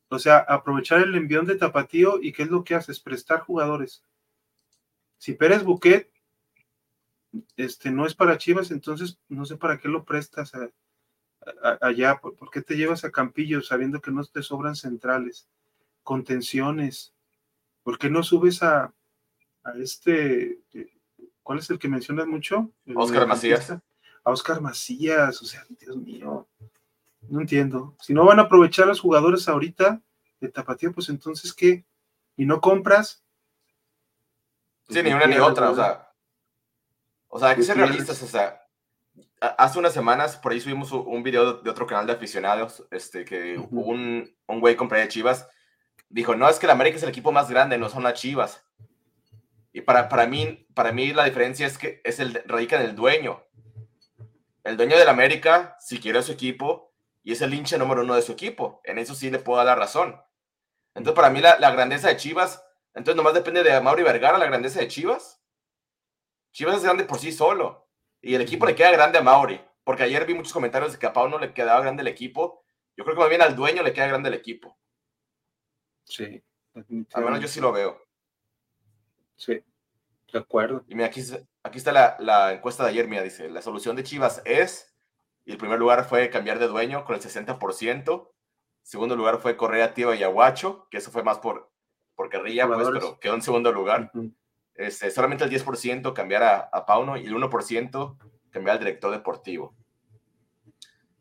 [0.09, 2.99] o sea, aprovechar el envión de Tapatío y qué es lo que haces?
[2.99, 4.03] Prestar jugadores.
[5.17, 6.11] Si Pérez Buquet
[7.55, 10.51] este, no es para Chivas, entonces no sé para qué lo prestas
[11.81, 15.47] allá, ¿por, qué te llevas a Campillo sabiendo que no te sobran centrales,
[16.03, 17.13] contenciones?
[17.83, 18.93] ¿Por qué no subes a,
[19.63, 20.59] a este,
[21.43, 22.71] ¿cuál es el que mencionas mucho?
[22.95, 23.71] Oscar Macías.
[23.71, 26.47] A Oscar Macías, o sea, Dios mío,
[27.29, 27.95] no entiendo.
[28.01, 30.01] Si no van a aprovechar los jugadores ahorita
[30.39, 31.85] de Tapatío, pues entonces, ¿qué?
[32.37, 33.23] ¿Y no compras?
[34.89, 36.09] Sí, ni una ni otra, o sea,
[37.27, 38.61] o sea, hay que ser realistas, o sea,
[39.39, 43.57] hace unas semanas por ahí subimos un video de otro canal de aficionados, este, que
[43.57, 45.47] un, un güey compré de Chivas,
[46.09, 48.63] dijo, no, es que el América es el equipo más grande, no son las Chivas.
[49.73, 52.95] Y para, para, mí, para mí la diferencia es que es el, radica en el
[52.95, 53.43] dueño.
[54.63, 58.21] El dueño del América, si quiere su equipo, y es el hincha número uno de
[58.21, 58.81] su equipo.
[58.83, 60.21] En eso sí le puedo dar la razón.
[60.93, 64.45] Entonces, para mí la, la grandeza de Chivas, entonces nomás depende de Mauri Vergara, la
[64.45, 65.41] grandeza de Chivas.
[66.51, 67.89] Chivas es grande por sí solo.
[68.21, 69.59] Y el equipo le queda grande a Mauri.
[69.83, 72.63] Porque ayer vi muchos comentarios de que a Pau no le quedaba grande el equipo.
[72.95, 74.77] Yo creo que más bien al dueño le queda grande el equipo.
[76.05, 76.43] Sí.
[76.75, 78.02] Al menos yo sí lo veo.
[79.35, 79.61] Sí,
[80.31, 80.83] de acuerdo.
[80.87, 81.21] Y mira, aquí,
[81.63, 84.95] aquí está la, la encuesta de ayer, mira, dice, la solución de Chivas es,
[85.45, 88.31] y el primer lugar fue cambiar de dueño con el 60%,
[88.81, 91.71] segundo lugar fue Correa, Tío y Aguacho, que eso fue más por,
[92.15, 94.11] por carrilla, pues, pero quedó en segundo lugar.
[94.75, 98.17] Este, solamente el 10% cambiar a, Pauno y el 1%
[98.49, 99.75] cambiar al director deportivo.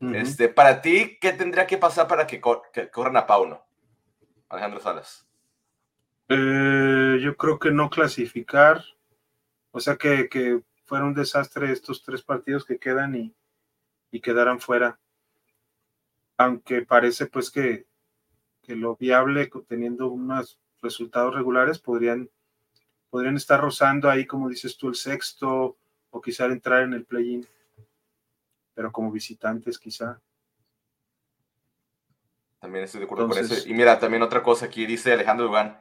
[0.00, 3.64] este, para ti, ¿qué tendría que pasar para que, corran a Pauno?
[4.48, 5.26] Alejandro Salas.
[6.28, 8.84] Eh, yo creo que no clasificar,
[9.70, 13.34] o sea que, que, fuera un desastre estos tres partidos que quedan y,
[14.10, 14.98] y quedaran fuera.
[16.36, 17.86] Aunque parece pues que,
[18.62, 22.28] que lo viable, teniendo unos resultados regulares, podrían
[23.12, 25.76] podrían estar rozando ahí, como dices tú, el sexto
[26.08, 27.46] o quizá entrar en el play-in,
[28.72, 30.18] pero como visitantes quizá.
[32.58, 33.68] También estoy de acuerdo con eso.
[33.68, 35.78] Y mira, también otra cosa aquí dice Alejandro Dugán,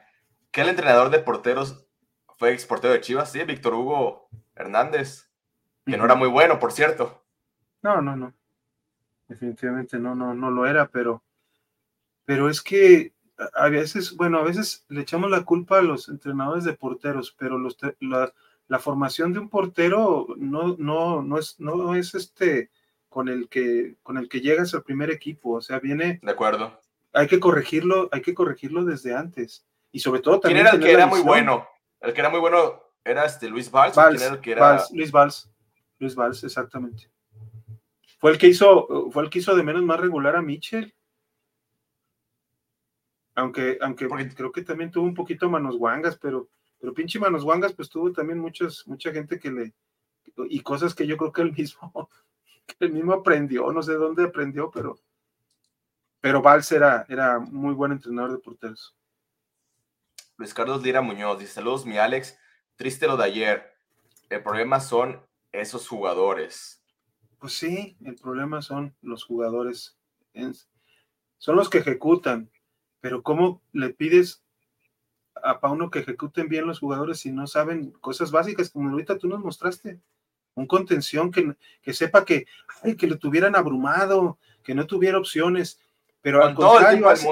[0.51, 1.85] que el entrenador de porteros
[2.37, 5.29] fue exportero de Chivas, sí, Víctor Hugo Hernández,
[5.85, 7.23] que no era muy bueno, por cierto.
[7.81, 8.33] No, no, no.
[9.27, 11.23] Definitivamente no, no, no lo era, pero,
[12.25, 13.13] pero es que
[13.53, 17.57] a veces, bueno, a veces le echamos la culpa a los entrenadores de porteros, pero
[17.57, 22.69] los, la, formación de un portero no, no, no es, no es este
[23.09, 26.79] con el que con el que llegas al primer equipo, o sea, viene de acuerdo.
[27.13, 29.65] Hay que corregirlo, hay que corregirlo desde antes.
[29.91, 30.63] Y sobre todo también.
[30.63, 31.67] ¿Quién era el que era muy bueno?
[31.99, 34.83] El que era muy bueno era este Luis Valls, el que era...
[34.93, 35.51] Luis Valls.
[35.99, 37.09] Luis Valls, exactamente.
[38.19, 40.93] Fue el que hizo, fue el que hizo de menos más regular a Mitchell.
[43.35, 46.49] Aunque, aunque creo que también tuvo un poquito manos guangas, pero,
[46.79, 49.73] pero pinche manos guangas, pues tuvo también muchas, mucha gente que le,
[50.49, 52.09] y cosas que yo creo que él mismo,
[52.67, 54.99] que él mismo aprendió, no sé dónde aprendió, pero,
[56.19, 58.95] pero Valls era, era muy buen entrenador de porteros.
[60.41, 62.35] Luis Carlos Lira Muñoz dice: Saludos, mi Alex.
[62.75, 63.75] Triste lo de ayer.
[64.27, 66.83] El problema son esos jugadores.
[67.37, 69.99] Pues sí, el problema son los jugadores.
[71.37, 72.49] Son los que ejecutan.
[73.01, 74.43] Pero ¿cómo le pides
[75.43, 79.27] a Pauno que ejecuten bien los jugadores si no saben cosas básicas como ahorita tú
[79.27, 79.99] nos mostraste?
[80.55, 82.47] Un contención que, que sepa que,
[82.81, 85.79] ay, que lo tuvieran abrumado, que no tuviera opciones,
[86.19, 87.27] pero al contrario, hace,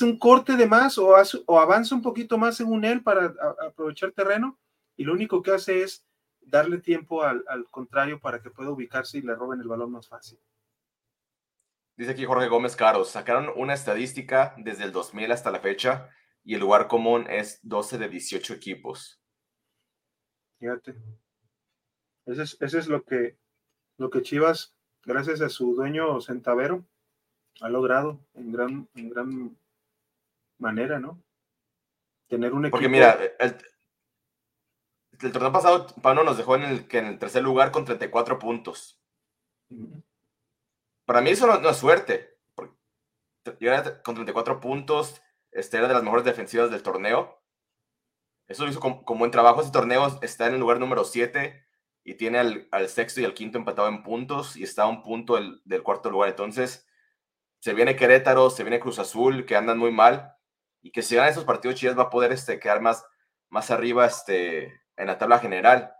[0.00, 1.14] un corte de más o,
[1.46, 3.34] o avanza un poquito más según él para
[3.66, 4.58] aprovechar terreno
[4.96, 6.04] y lo único que hace es
[6.40, 10.08] darle tiempo al, al contrario para que pueda ubicarse y le roben el balón más
[10.08, 10.38] fácil.
[11.96, 16.10] Dice aquí Jorge Gómez Caro, sacaron una estadística desde el 2000 hasta la fecha
[16.44, 19.20] y el lugar común es 12 de 18 equipos.
[20.58, 20.94] Fíjate.
[22.26, 23.38] Eso es, es lo, que,
[23.98, 26.84] lo que Chivas gracias a su dueño Centavero,
[27.60, 29.58] ha logrado en gran, en gran
[30.58, 31.22] manera, ¿no?
[32.28, 32.76] Tener un equipo.
[32.76, 33.56] Porque mira, el,
[35.22, 38.38] el torneo pasado, Pano nos dejó en el, que en el tercer lugar con 34
[38.38, 39.00] puntos.
[41.04, 42.38] Para mí eso no, es suerte.
[43.58, 47.42] Llegar con 34 puntos, este, era de las mejores defensivas del torneo.
[48.48, 49.62] Eso lo hizo como, buen trabajo.
[49.62, 51.64] Ese torneo está en el lugar número 7
[52.04, 55.36] y tiene al, sexto y al quinto empatado en puntos y está a un punto
[55.36, 56.28] del, del, cuarto lugar.
[56.28, 56.86] Entonces,
[57.60, 60.35] se viene Querétaro, se viene Cruz Azul, que andan muy mal
[60.86, 63.04] y que si gana esos partidos Chivas va a poder este, quedar más,
[63.48, 65.92] más arriba este, en la tabla general.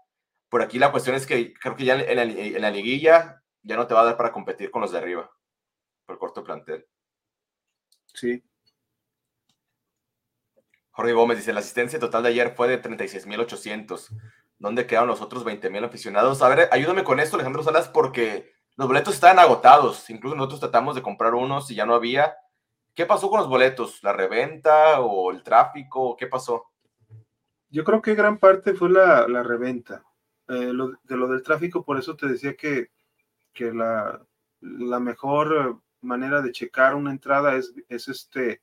[0.48, 3.76] Por aquí la cuestión es que creo que ya en la, en la liguilla ya
[3.76, 5.30] no te va a dar para competir con los de arriba,
[6.06, 6.86] por corto plantel.
[8.14, 8.42] Sí,
[10.96, 14.08] Jorge Gómez dice, la asistencia total de ayer fue de 36.800.
[14.58, 16.40] ¿Dónde quedaron los otros 20.000 aficionados?
[16.40, 20.08] A ver, ayúdame con esto, Alejandro Salas, porque los boletos estaban agotados.
[20.08, 22.34] Incluso nosotros tratamos de comprar unos y ya no había.
[22.96, 24.02] ¿Qué pasó con los boletos?
[24.02, 26.16] ¿La reventa o el tráfico?
[26.16, 26.64] ¿Qué pasó?
[27.68, 30.02] Yo creo que gran parte fue la, reventa.
[30.48, 32.88] Eh, de lo del tráfico, por eso te decía que,
[33.60, 34.26] la,
[34.98, 38.62] mejor manera de checar una entrada es, es este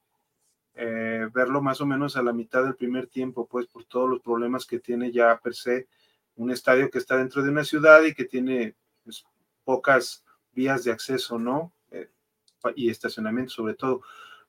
[0.73, 4.21] eh, verlo más o menos a la mitad del primer tiempo, pues por todos los
[4.21, 5.87] problemas que tiene ya per se
[6.37, 9.23] un estadio que está dentro de una ciudad y que tiene pues,
[9.63, 11.71] pocas vías de acceso, ¿no?
[12.75, 14.01] Y estacionamiento sobre todo.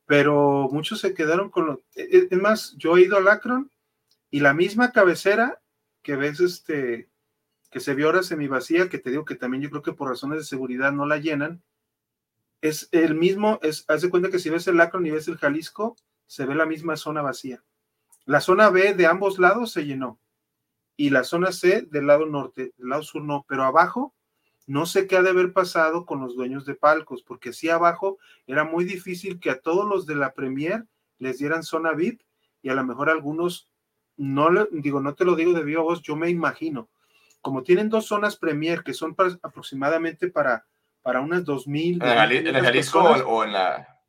[0.07, 1.83] Pero muchos se quedaron con lo...
[1.95, 3.71] E, es más, yo he ido al Akron
[4.31, 5.63] y la misma cabecera
[6.03, 7.09] que ves este
[7.71, 10.39] que se vio ahora vacía que te digo que también yo creo que por razones
[10.39, 11.61] de seguridad no la llenan,
[12.61, 15.39] es el mismo, es, haz de cuenta que si ves el Akron y ves el
[15.39, 15.97] Jalisco,
[16.29, 17.65] se ve la misma zona vacía.
[18.27, 20.21] La zona B de ambos lados se llenó
[20.97, 24.15] y la zona C del lado norte, del lado sur no, pero abajo
[24.67, 28.19] no sé qué ha de haber pasado con los dueños de palcos, porque si abajo
[28.47, 30.85] era muy difícil que a todos los de la Premier
[31.19, 32.23] les dieran zona VIP
[32.63, 33.71] y a lo mejor algunos,
[34.17, 36.89] no le, digo, no te lo digo de viva voz, yo me imagino,
[37.41, 40.67] como tienen dos zonas Premier que son aproximadamente para,
[41.03, 42.03] para unas 2000.
[42.03, 44.01] ¿En, ¿En el Jalisco o en la.?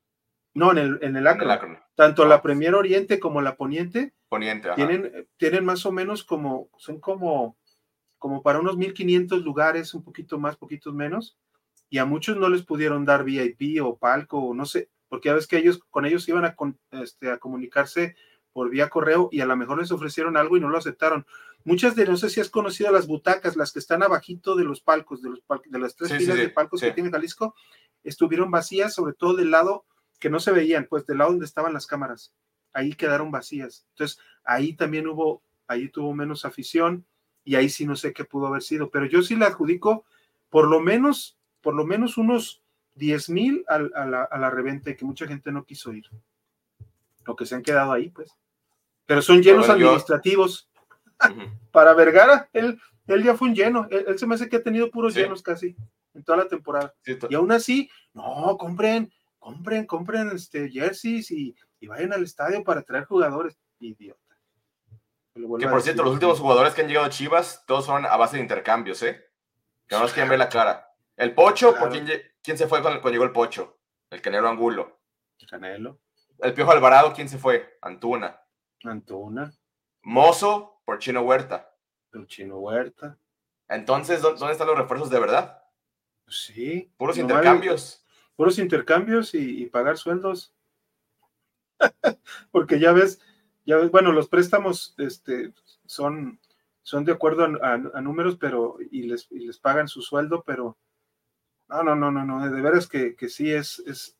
[0.53, 1.77] No, en el, en el Acro.
[1.95, 4.13] Tanto la Premier Oriente como la Poniente.
[4.29, 7.57] Poniente, Tienen, tienen más o menos como, son como,
[8.25, 11.37] como para unos 1500 lugares, un poquito más, poquitos menos.
[11.91, 15.35] Y a muchos no les pudieron dar VIP o palco, o no sé, porque ya
[15.35, 16.55] ves que ellos, con ellos iban a,
[17.03, 18.15] este, a comunicarse
[18.51, 21.27] por vía correo y a lo mejor les ofrecieron algo y no lo aceptaron.
[21.65, 24.81] Muchas de, no sé si has conocido las butacas, las que están abajito de los
[24.81, 27.53] palcos, de, los de las tres filas de palcos que tiene Jalisco,
[28.03, 29.85] estuvieron vacías, sobre todo del lado
[30.19, 32.33] que no se veían, pues del lado donde estaban las cámaras,
[32.73, 33.85] ahí quedaron vacías.
[33.91, 37.05] Entonces, ahí también hubo, ahí tuvo menos afición
[37.45, 40.03] y ahí sí no sé qué pudo haber sido, pero yo sí le adjudico
[40.49, 42.61] por lo menos, por lo menos unos
[42.95, 46.05] 10 mil a, la, reventa que mucha gente no quiso ir.
[47.25, 48.35] Lo que se han quedado ahí, pues.
[49.05, 50.69] Pero son llenos administrativos.
[51.71, 53.87] Para Vergara, él, él ya fue un lleno.
[53.89, 55.75] Él, se me hace que ha tenido puros llenos casi
[56.13, 56.93] en toda la temporada.
[57.29, 61.55] y aún así, no, compren, compren, compren este, jerseys y,
[61.87, 63.59] vayan al estadio para traer jugadores.
[63.79, 64.24] Idiota.
[65.35, 68.37] Que por cierto, los últimos jugadores que han llegado a Chivas, todos son a base
[68.37, 69.29] de intercambios, ¿eh?
[69.87, 70.93] Que no nos quieren ver la cara.
[71.17, 73.79] El Pocho, ¿por quién, se fue cuando, llegó el Pocho?
[74.09, 74.99] El Canelo Angulo.
[75.49, 75.99] Canelo.
[76.39, 77.77] El Piojo Alvarado, ¿quién se fue?
[77.81, 78.41] Antuna.
[78.83, 79.53] Antuna.
[80.01, 81.69] Mozo por Chino Huerta.
[82.13, 83.17] El Chino Huerta.
[83.67, 85.63] Entonces, ¿dónde están los refuerzos de verdad?
[86.27, 86.93] Sí.
[86.97, 88.05] Puros intercambios
[88.35, 90.53] puros intercambios y, pagar sueldos.
[92.51, 93.21] Porque ya ves,
[93.91, 95.53] bueno, los préstamos este,
[95.85, 96.39] son,
[96.83, 100.77] son de acuerdo a, números, pero y les, les pagan su sueldo, pero
[101.67, 104.17] no, no, no, no, no, de veras que, que sí es, es,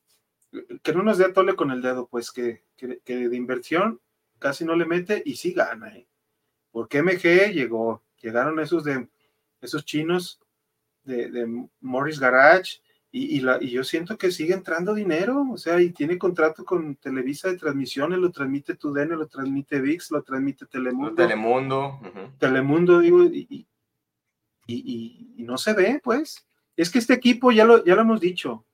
[0.81, 4.01] que no nos dé tole con el dedo, pues que, que, de inversión
[4.39, 5.95] casi no le mete y sí gana.
[5.95, 6.07] ¿eh?
[6.71, 9.07] Porque MG llegó, llegaron esos de
[9.61, 10.39] esos chinos
[11.03, 12.81] de, de Morris Garage,
[13.17, 16.97] y, la, y, yo siento que sigue entrando dinero, o sea, y tiene contrato con
[16.97, 21.15] Televisa de transmisiones, lo transmite TUDN, lo transmite VIX, lo transmite Telemundo.
[21.15, 22.01] Telemundo.
[22.37, 23.65] Telemundo, digo, y,
[24.67, 26.45] y, no se ve, pues.
[26.75, 28.65] Es que este equipo, ya lo, ya lo hemos dicho,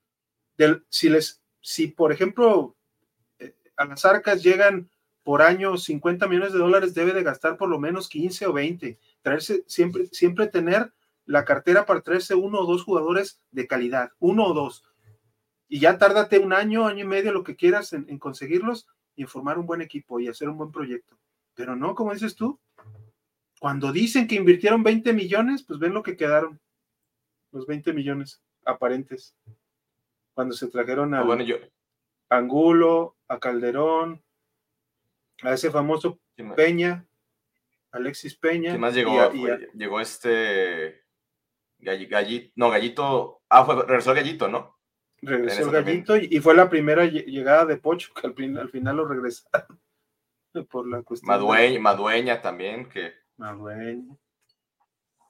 [0.58, 2.76] del, si, les, si por ejemplo
[3.38, 4.90] eh, a las arcas llegan
[5.22, 8.98] por año 50 millones de dólares, debe de gastar por lo menos 15 o 20.
[9.22, 10.92] Traerse, siempre, siempre tener
[11.32, 14.84] la cartera para traerse uno o dos jugadores de calidad, uno o dos.
[15.70, 19.58] Y ya tárdate un año, año y medio, lo que quieras en, conseguirlos y formar
[19.58, 21.18] un buen equipo y hacer un buen proyecto.
[21.54, 22.60] Pero no, como dices tú,
[23.60, 26.60] cuando dicen que invirtieron 20 millones, pues ven lo que quedaron,
[27.52, 28.42] los 20 millones.
[28.66, 29.36] aparentes.
[30.34, 31.56] Cuando se trajeron a bueno, yo,
[32.30, 34.22] Angulo, a Calderón,
[35.44, 37.06] a ese famoso ¿quién más- Peña,
[37.92, 38.70] Alexis Peña.
[38.72, 39.20] quién más y llegó?
[39.20, 41.01] a- y Fue- a- llegó este
[41.82, 44.78] Galli- Gallito, no, Gallito, ah, fue, regresó el Gallito, ¿no?
[45.24, 48.70] regresó gallito y, y fue la primera lle- llegada de Pocho, que al, fin- al
[48.72, 49.80] final lo regresaron.
[50.72, 51.32] Por la cuestión.
[51.32, 54.16] de- Madueña, Madueña también, que Madueña.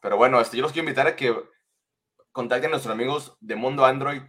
[0.02, 1.36] Pero bueno, este, yo los quiero invitar a que
[2.32, 4.22] contacten a nuestros amigos de Mundo Android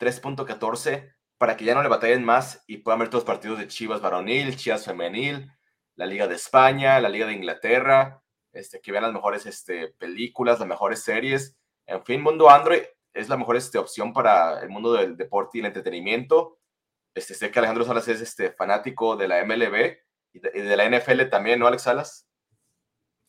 [0.00, 3.68] 3.14 para que ya no le batallen más y puedan ver todos los partidos de
[3.68, 5.50] Chivas varonil, Chivas femenil,
[5.96, 8.20] la Liga de España, la Liga de Inglaterra,
[8.52, 11.56] este, que vean las mejores este, películas, las mejores series.
[11.86, 12.82] En fin, Mundo Android
[13.12, 16.58] es la mejor este, opción para el mundo del deporte y el entretenimiento.
[17.14, 19.96] Este, sé que Alejandro Salas es este, fanático de la MLB
[20.32, 22.26] y de, y de la NFL también, ¿no, Alex Salas?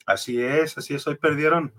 [0.06, 1.06] Así es, así es.
[1.08, 1.74] Hoy perdieron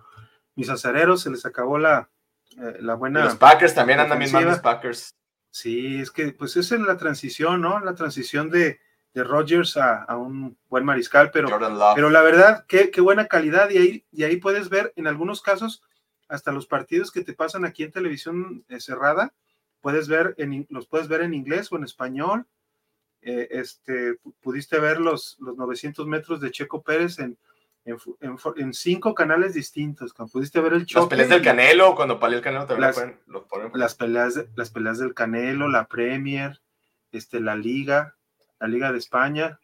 [0.55, 2.11] mis acereros, se les acabó la,
[2.59, 3.24] eh, la Y buena.
[3.24, 5.16] los Packers también andan bien mal, los Packers.
[5.51, 7.81] Sí, es que pues es la transición, ¿no?
[7.81, 8.81] La transición de,
[9.14, 11.49] de Rodgers a, a un buen mariscal, pero,
[11.95, 13.70] pero la verdad, qué, qué buena calidad.
[13.70, 15.83] Y ahí, y ahí puedes ver en algunos casos
[16.29, 19.33] hasta los partidos que te pasan aquí en televisión eh, cerrada,
[19.81, 22.47] puedes ver en, los puedes ver en inglés o en español.
[23.22, 27.37] Eh, este, pu- pudiste ver los, los 900 metros de Checo Pérez en,
[27.85, 30.12] en, en en cinco canales distintos.
[30.33, 31.01] Pudiste ver el choque.
[31.01, 33.20] Las peleas del Canelo, cuando peleó el Canelo también Las- lo ponen.
[33.27, 36.61] Lo ponen las peleas, de- las peleas del Canelo, la Premier,
[37.12, 38.16] este, la Liga,
[38.61, 39.59] la Liga de España,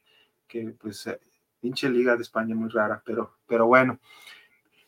[0.48, 1.20] que pues eh,
[1.60, 3.98] pinche Liga de España muy rara, pero, pero bueno.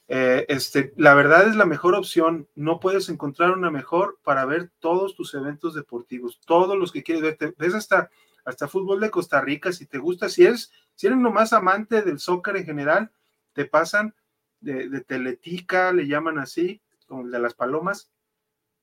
[0.06, 2.48] Eh, este, la verdad es la mejor opción.
[2.54, 7.22] No puedes encontrar una mejor para ver todos tus eventos deportivos, todos los que quieres
[7.22, 7.54] ver.
[7.58, 8.10] Ves hasta,
[8.44, 12.18] hasta fútbol de Costa Rica, si te gusta, si eres, si eres nomás amante del
[12.18, 13.10] soccer en general,
[13.52, 14.14] te pasan
[14.60, 18.10] de, Teletica, le llaman así, como el de las palomas,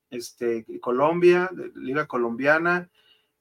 [0.09, 2.89] este, Colombia, de Liga Colombiana.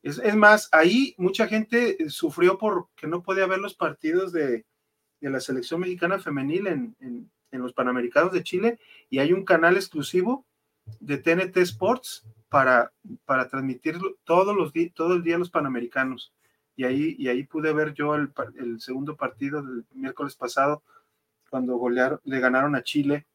[0.02, 4.64] Es, es más, ahí mucha gente eh, sufrió porque no podía ver los partidos de,
[5.20, 8.78] de la selección mexicana femenil en, en- en los Panamericanos de Chile
[9.08, 10.46] y hay un canal exclusivo
[11.00, 12.92] de TNT Sports para,
[13.24, 16.32] para transmitir todos los di- todo el día los Panamericanos.
[16.76, 20.82] Y ahí, y ahí pude ver yo el, el segundo partido del miércoles pasado,
[21.50, 23.26] cuando golearon, le ganaron a Chile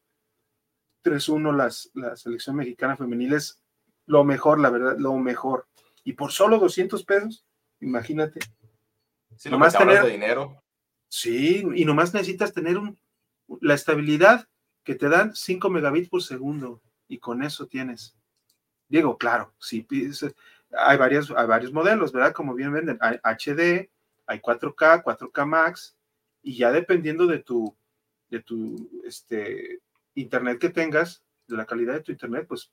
[1.04, 3.34] 3-1 las, la selección mexicana femenil.
[3.34, 3.60] Es
[4.06, 5.66] lo mejor, la verdad, lo mejor.
[6.04, 7.44] Y por solo 200 pesos,
[7.80, 8.40] imagínate.
[9.36, 10.62] Sí, nomás tener- de dinero.
[11.08, 12.98] Sí, y nomás necesitas tener un,
[13.60, 14.48] la estabilidad
[14.84, 18.16] que te dan 5 megabits por segundo y con eso tienes.
[18.88, 19.52] Digo, claro,
[19.88, 20.24] pides,
[20.70, 22.32] hay, varias, hay varios modelos, ¿verdad?
[22.32, 23.90] Como bien venden, hay HD,
[24.26, 25.96] hay 4K, 4K Max,
[26.42, 27.76] y ya dependiendo de tu,
[28.28, 29.80] de tu este,
[30.14, 32.70] internet que tengas, de la calidad de tu internet, pues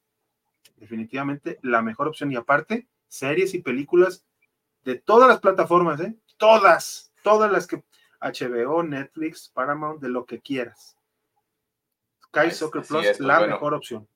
[0.78, 2.32] definitivamente la mejor opción.
[2.32, 4.26] Y aparte, series y películas
[4.84, 6.16] de todas las plataformas, ¿eh?
[6.38, 7.84] Todas, todas las que
[8.24, 10.98] HBO, Netflix, Paramount, de lo que quieras.
[12.26, 13.54] Sky Soccer Plus, es, pues la bueno.
[13.54, 14.08] mejor opción.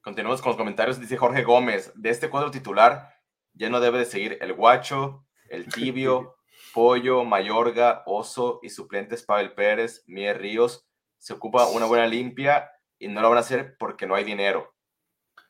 [0.00, 0.98] Continuamos con los comentarios.
[0.98, 3.14] Dice Jorge Gómez: De este cuadro titular
[3.54, 6.36] ya no debe de seguir el Guacho, el Tibio,
[6.74, 10.86] Pollo, Mayorga, Oso y suplentes Pavel Pérez, Mier Ríos.
[11.18, 14.74] Se ocupa una buena limpia y no lo van a hacer porque no hay dinero.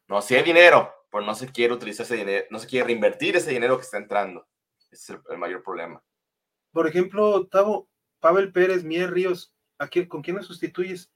[0.09, 3.37] No, sí hay dinero, pero no se quiere utilizar ese dinero, no se quiere reinvertir
[3.37, 4.47] ese dinero que está entrando.
[4.91, 6.03] Ese es el, el mayor problema.
[6.77, 7.89] Por ejemplo, Tavo,
[8.21, 11.11] Pavel Pérez, Mier Ríos, ¿a quién- ¿con quién lo sustituyes?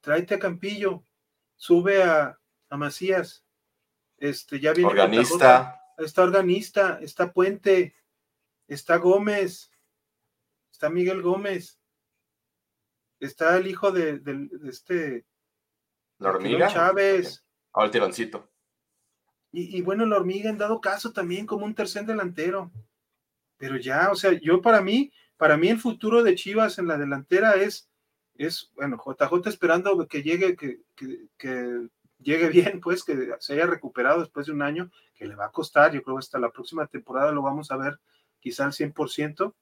[0.00, 1.04] Tráete a Campillo,
[1.54, 2.40] sube a,
[2.70, 3.44] a Macías,
[4.16, 7.94] este, ya viene Organista, está organista, está Puente,
[8.66, 9.70] está Gómez,
[10.72, 11.78] está Miguel Gómez,
[13.20, 14.18] está el hijo de,
[14.64, 15.26] este
[16.20, 16.68] la hormiga.
[16.68, 17.44] Chávez.
[17.74, 18.50] Ahora el tironcito.
[19.50, 22.72] Y, y bueno, la hormiga en dado caso también como un tercer delantero.
[23.62, 26.98] Pero ya, o sea, yo para mí, para mí el futuro de Chivas en la
[26.98, 27.88] delantera es,
[28.34, 30.80] es bueno, JJ esperando que llegue, que,
[31.38, 31.88] que-
[32.18, 35.52] llegue bien, pues, que se haya recuperado después de un año, que le va a
[35.52, 38.00] costar, yo creo que hasta la próxima temporada lo vamos a ver
[38.40, 39.54] quizá al 100%.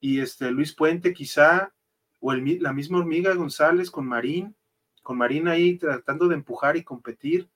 [0.00, 1.74] Y este Luis Puente quizá,
[2.20, 4.56] o el, la misma hormiga González con Marín,
[5.02, 7.50] con Marín ahí tratando de empujar y competir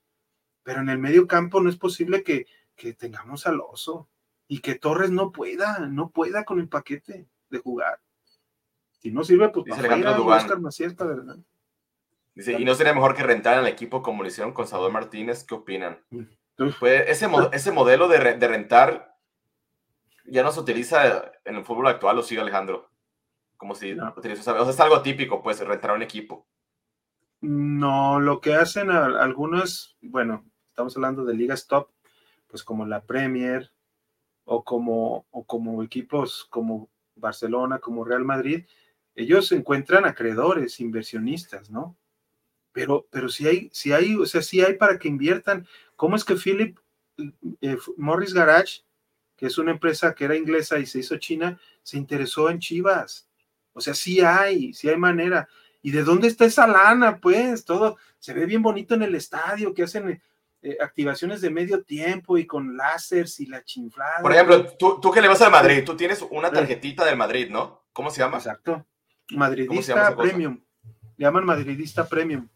[0.63, 4.11] pero en el medio campo no es posible que, que tengamos al oso
[4.51, 8.01] y que Torres no pueda, no pueda con el paquete de jugar.
[8.99, 10.39] Si no sirve, pues Dice para Dubán.
[10.39, 10.59] Oscar
[11.09, 11.49] adelante.
[12.35, 15.45] Dice, ¿y no sería mejor que rentaran el equipo como lo hicieron con Salvador Martínez?
[15.45, 16.05] ¿Qué opinan?
[16.81, 19.17] Pues ese, mo- ese modelo de, re- de rentar
[20.25, 22.91] ya no se utiliza en el fútbol actual, ¿o sigue Alejandro?
[23.57, 24.13] Como si No.
[24.17, 26.49] utiliza, o sea, es algo típico, pues, rentar un equipo.
[27.41, 31.89] No, lo que hacen algunos, bueno, estamos hablando de ligas top,
[32.49, 33.73] pues como la Premier
[34.53, 38.65] o como, o como equipos como Barcelona, como Real Madrid,
[39.15, 41.97] ellos encuentran acreedores, inversionistas, ¿no?
[42.73, 45.69] Pero, pero si hay, si hay, o sea, si hay para que inviertan.
[45.95, 46.77] ¿Cómo es que Philip
[47.61, 48.83] eh, Morris Garage,
[49.37, 53.29] que es una empresa que era inglesa y se hizo china, se interesó en Chivas?
[53.73, 55.49] O sea, sí hay, sí hay manera.
[55.81, 57.21] ¿Y de dónde está esa lana?
[57.21, 60.21] Pues todo se ve bien bonito en el estadio, que hacen
[60.63, 64.21] eh, activaciones de medio tiempo y con láseres y la chinflada.
[64.21, 67.49] Por ejemplo, tú, tú que le vas al Madrid, tú tienes una tarjetita del Madrid,
[67.51, 67.85] ¿no?
[67.93, 68.37] ¿Cómo se llama?
[68.37, 68.87] Exacto.
[69.31, 70.61] Madridista Premium.
[71.17, 72.49] Le llaman Madridista Premium.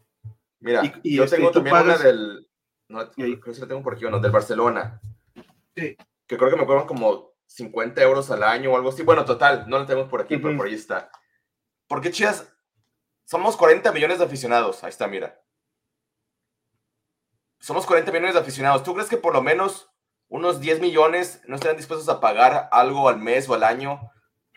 [0.59, 2.47] Mira, yo este, tengo también una del.
[2.89, 5.01] No, creo que la tengo por aquí, no, del Barcelona.
[5.75, 5.97] Sí.
[6.27, 9.03] Que creo que me cobran como 50 euros al año o algo así.
[9.03, 11.09] Bueno, total, no la tenemos por aquí, pero por ahí está.
[11.87, 12.51] ¿Por qué Chivas?
[13.25, 14.83] Somos 40 millones de aficionados.
[14.83, 15.41] Ahí está, mira.
[17.65, 18.83] Somos 40 millones de aficionados.
[18.83, 19.89] ¿Tú crees que por lo menos
[20.27, 24.11] unos 10 millones no estarían dispuestos a pagar algo al mes o al año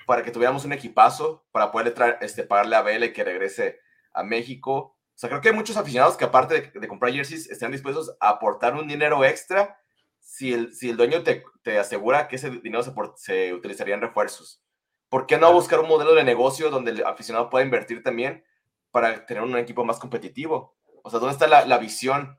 [0.06, 3.80] para que tuviéramos un equipazo, para poder este, pagarle a Vela y que regrese
[4.12, 4.74] a México?
[4.74, 8.28] O sea, creo que hay muchos aficionados que aparte de, comprar jerseys están dispuestos a
[8.28, 9.80] aportar un dinero extra
[10.20, 14.02] si el, si el dueño te, te asegura que ese dinero se, se, utilizaría en
[14.02, 14.62] refuerzos.
[15.08, 18.44] ¿Por qué no buscar un modelo de negocio donde el aficionado pueda invertir también
[18.90, 20.76] para tener un equipo más competitivo?
[21.02, 22.37] O sea, ¿dónde está la, la visión?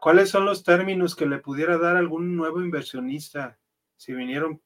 [0.00, 3.58] ¿Cuáles son los términos que le pudiera dar algún nuevo inversionista?
[3.96, 4.62] Si vinieron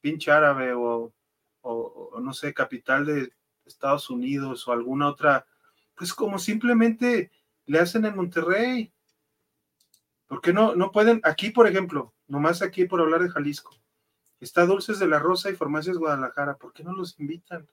[0.00, 1.12] pinche árabe o,
[1.60, 3.32] o, no sé, capital de
[3.66, 5.46] Estados Unidos o alguna otra,
[5.94, 7.30] pues como simplemente
[7.66, 8.92] le hacen en Monterrey.
[10.26, 11.20] ¿Por qué no, no pueden?
[11.22, 13.74] Aquí, por ejemplo, nomás aquí por hablar de Jalisco,
[14.40, 17.68] está Dulces de la Rosa y Farmacias Guadalajara, ¿por qué no los invitan?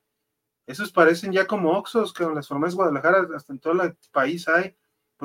[0.67, 4.75] Esos parecen ya como Oxos, que las Farmacias Guadalajara hasta en todo el país hay.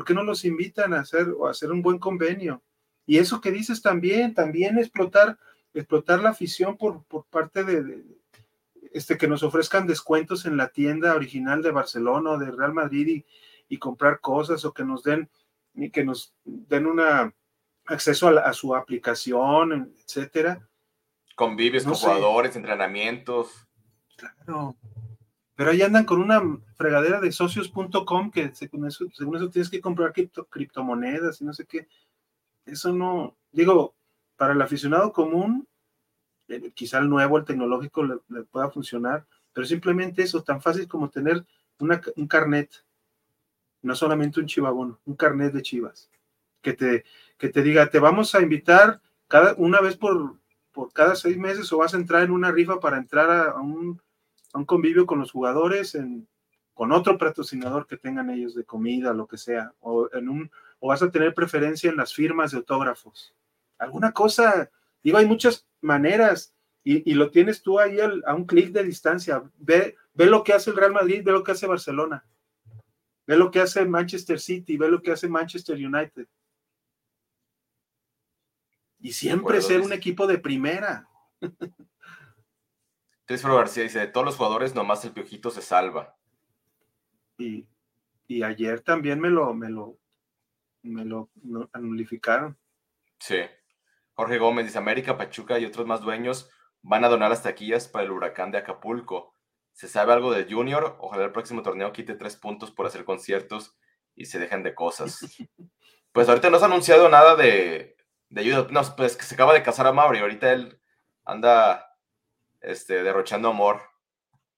[0.01, 2.63] ¿Por qué no los invitan a hacer o a hacer un buen convenio?
[3.05, 5.39] Y eso que dices también, también explotar,
[5.75, 8.03] explotar la afición por, por parte de,
[8.95, 13.09] este, que nos ofrezcan descuentos en la tienda original de Barcelona o de Real Madrid
[13.09, 13.27] y,
[13.69, 15.29] y comprar cosas o que nos den,
[15.93, 17.35] que nos den una
[17.85, 20.67] acceso a, su aplicación, etcétera.
[21.35, 23.69] Convives con jugadores, entrenamientos.
[24.17, 24.79] Claro
[25.61, 26.41] pero ahí andan con una
[26.75, 30.15] fregadera de socios.com que según eso, tienes que comprar
[30.49, 31.87] criptomonedas y no sé qué.
[32.65, 33.95] Eso no, digo,
[34.39, 35.69] para el aficionado común,
[36.49, 41.11] eh, quizá el nuevo, el tecnológico le, pueda funcionar, pero simplemente eso, tan fácil como
[41.11, 41.45] tener
[41.79, 42.83] un carnet,
[43.83, 46.11] no solamente un chivabono, un carnet de chivas,
[46.63, 47.05] que te,
[47.37, 50.37] que te diga, te vamos a invitar cada, una vez por,
[50.73, 54.01] por cada seis meses o vas a entrar en una rifa para entrar a un
[54.59, 56.27] un convivio con los jugadores, en,
[56.75, 60.89] con otro patrocinador que tengan ellos de comida, lo que sea, o, en un, o
[60.89, 63.35] vas a tener preferencia en las firmas de autógrafos.
[63.79, 64.71] Alguna cosa,
[65.03, 69.43] digo, hay muchas maneras y, lo tienes tú ahí a un clic de distancia.
[69.59, 72.25] Ve, ve lo que hace el Real Madrid, ve lo que hace Barcelona,
[73.27, 76.27] ve lo que hace Manchester City, ve lo que hace Manchester United.
[79.01, 81.09] Y siempre ser un equipo de primera.
[83.31, 86.16] Crisfro García dice, de todos los jugadores, nomás el Piojito se salva.
[87.39, 87.64] Y,
[88.43, 90.01] ayer también me lo, me lo,
[90.83, 91.31] me lo
[91.72, 92.59] anulificaron.
[93.20, 93.37] Sí.
[94.14, 96.51] Jorge Gómez dice, América, Pachuca y otros más dueños
[96.83, 99.37] van a donar las taquillas para el huracán de Acapulco.
[99.74, 100.97] ¿Se sabe algo de Junior?
[100.99, 103.78] Ojalá el próximo torneo quite tres puntos por hacer conciertos
[104.16, 105.20] y se dejen de cosas.
[106.12, 107.97] Pues ahorita no se ha anunciado nada de,
[108.31, 108.66] de ayuda.
[108.72, 110.18] No, pues que se acaba de casar a Mauri.
[110.18, 110.81] Ahorita él
[111.24, 111.89] anda
[112.61, 113.81] este, derrochando amor.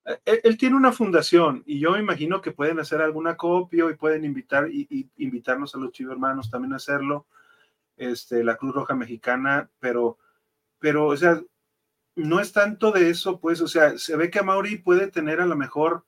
[0.05, 4.25] Eh, él, tiene una fundación y yo imagino que pueden hacer alguna copia y pueden
[4.25, 7.27] invitar y, invitarnos a los chivos hermanos también a hacerlo,
[7.97, 10.19] este, la Cruz Roja Mexicana, pero,
[10.79, 11.41] pero, o sea,
[12.17, 15.47] no es tanto de eso, pues, o sea, se ve que Mauri puede tener a
[15.47, 16.05] lo mejor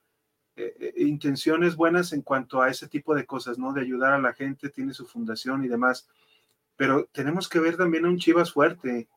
[0.56, 3.72] eh, eh, intenciones buenas en cuanto a ese tipo de cosas, ¿no?
[3.72, 6.08] De ayudar a la gente, tiene su fundación y demás,
[6.76, 9.08] pero tenemos que ver también a un Chivas fuerte,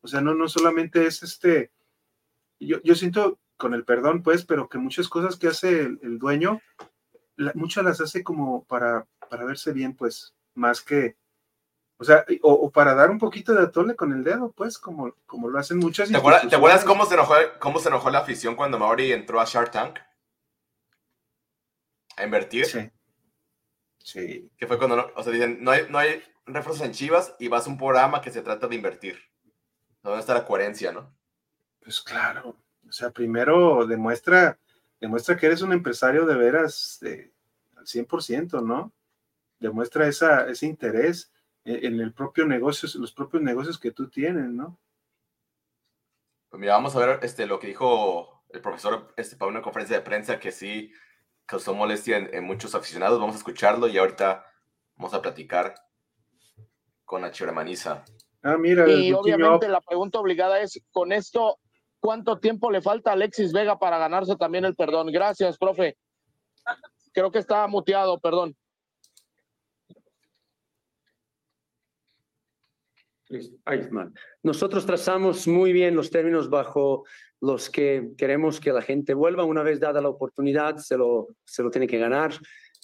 [0.00, 1.70] o sea, no, no solamente es este,
[2.66, 6.60] yo, siento, con el perdón, pues, pero que muchas cosas que hace el, dueño,
[7.54, 11.16] muchas las hace como para, para verse bien, pues, más que,
[11.98, 15.48] o sea, o, para dar un poquito de atole con el dedo, pues, como, como
[15.48, 18.56] lo hacen muchas ¿Te acuerdas, ¿Te acuerdas cómo se, enojó, cómo se enojó la afición
[18.56, 19.98] cuando Mauri entró a Shark Tank?
[22.16, 22.66] A invertir.
[22.66, 22.90] Sí.
[23.98, 24.50] Sí.
[24.56, 27.66] Que fue cuando, o sea, dicen, no hay, no hay refuerzos en Chivas y vas
[27.66, 29.18] a un programa que se trata de invertir.
[30.02, 31.14] ¿Dónde está la coherencia, no?
[31.82, 32.56] Pues claro,
[32.88, 34.58] o sea, primero demuestra,
[35.00, 37.00] demuestra que eres un empresario de veras
[37.76, 38.92] al 100%, ¿no?
[39.58, 41.32] Demuestra esa, ese interés
[41.64, 44.78] en el propio negocio, los propios negocios que tú tienes, ¿no?
[46.48, 49.96] Pues mira, vamos a ver este, lo que dijo el profesor este, para una conferencia
[49.96, 50.92] de prensa que sí
[51.46, 53.18] causó molestia en, muchos aficionados.
[53.18, 54.44] Vamos a escucharlo y ahorita
[54.96, 55.74] vamos a platicar
[57.04, 58.04] con la Maniza.
[58.42, 58.88] Ah, mira.
[58.88, 61.58] Y obviamente la pregunta obligada es, con esto,
[62.02, 65.06] ¿cuánto tiempo le falta a Alexis Vega para ganarse también el perdón?
[65.12, 65.96] Gracias, profe.
[67.12, 68.56] Creo que está muteado, perdón.
[74.42, 77.04] Nosotros trazamos muy bien los términos bajo
[77.40, 79.44] los que queremos que la gente vuelva.
[79.44, 82.32] Una vez dada la oportunidad, se lo, se lo tiene que ganar.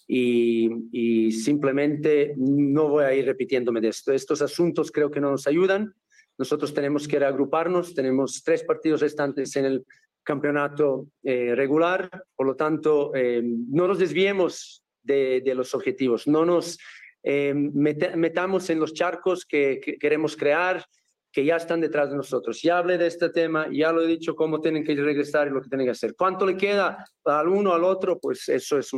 [0.06, 4.12] Y, y, simplemente no voy a ir repitiéndome de esto.
[4.12, 5.92] Estos asuntos creo que no nos ayudan.
[6.38, 7.94] Nosotros tenemos que reagruparnos.
[7.94, 9.86] Tenemos tres partidos restantes en el
[10.22, 12.08] campeonato eh, regular.
[12.34, 16.26] Por lo tanto, eh, no nos desviemos de, de los objetivos.
[16.26, 16.78] No nos
[17.22, 20.84] eh, metamos en los charcos que, queremos crear,
[21.30, 22.62] que ya están detrás de nosotros.
[22.62, 25.60] Ya hablé de este tema, ya lo he dicho, cómo tienen que regresar y lo
[25.60, 26.14] que tienen que hacer.
[26.16, 28.18] ¿Cuánto le queda al uno al otro?
[28.18, 28.90] Pues eso es,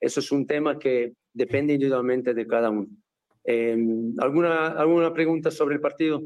[0.00, 2.88] eso es un tema que depende individualmente de cada uno.
[3.44, 3.76] Eh,
[4.18, 6.22] ¿alguna, ¿Alguna pregunta sobre el partido?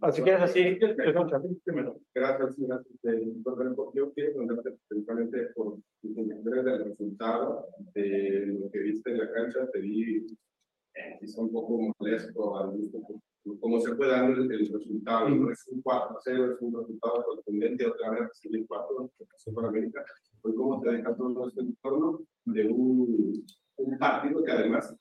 [0.00, 0.22] Así.
[2.14, 2.94] Gracias, gracias.
[3.94, 9.68] Yo quiero preguntarte principalmente por del resultado de lo que viste en la cancha.
[9.72, 10.26] Te vi
[10.94, 12.78] eh, quizá un poco molesto al
[13.60, 15.28] cómo se puede dar el, resultado.
[15.28, 17.86] No es un 4 0, es un resultado contundente.
[17.86, 20.04] Otra vez recibir 4 que pasó por América.
[20.46, 23.44] Hoy, ¿cómo te deja todo este entorno de un,
[23.76, 24.94] un partido que además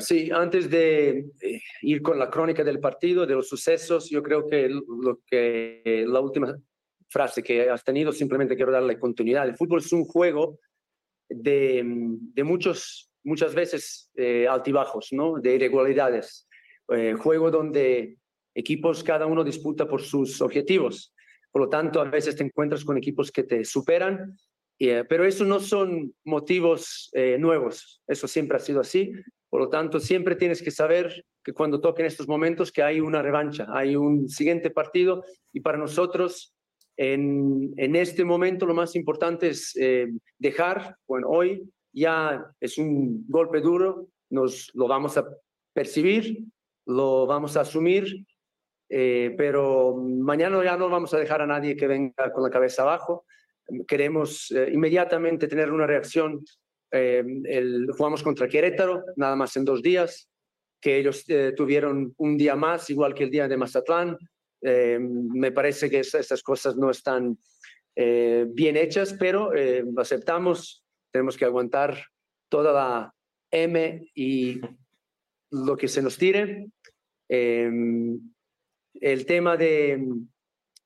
[0.00, 4.46] Sí, antes de eh, ir con la crónica del partido, de los sucesos, yo creo
[4.46, 6.56] que lo que la última
[7.08, 9.48] frase que has tenido, simplemente quiero darle continuidad.
[9.48, 10.60] El fútbol es un juego
[11.28, 15.40] de, de muchos, muchas veces eh, altibajos, ¿no?
[15.40, 16.46] de irregularidades.
[16.90, 18.18] Eh, juego donde
[18.58, 21.14] equipos, cada uno disputa por sus objetivos.
[21.50, 24.36] Por lo tanto, a veces te encuentras con equipos que te superan
[24.78, 29.12] eh, pero eso no son motivos eh, nuevos, eso siempre ha sido así.
[29.50, 33.22] Por lo tanto, siempre tienes que saber que cuando toquen estos momentos que hay una
[33.22, 36.54] revancha, hay un siguiente partido y para nosotros
[36.96, 43.24] en, en este momento lo más importante es eh, dejar, bueno, hoy ya es un
[43.28, 45.26] golpe duro, nos lo vamos a
[45.72, 46.44] percibir,
[46.86, 48.26] lo vamos a asumir,
[48.88, 53.26] pero mañana ya no vamos a dejar a nadie que venga con la cabeza abajo
[53.86, 56.44] queremos eh, inmediatamente tener una reacción.
[56.90, 60.30] Eh, el, jugamos contra Querétaro, nada más en dos días,
[60.80, 64.16] que ellos eh, tuvieron un día más, igual que el día de Mazatlán.
[64.60, 67.38] me parece que esas cosas no están
[67.94, 69.50] bien hechas, pero
[69.96, 71.96] aceptamos, tenemos que aguantar
[72.48, 73.14] toda la
[73.52, 74.60] M y
[75.50, 76.70] lo que se nos tire.
[79.00, 79.98] El tema de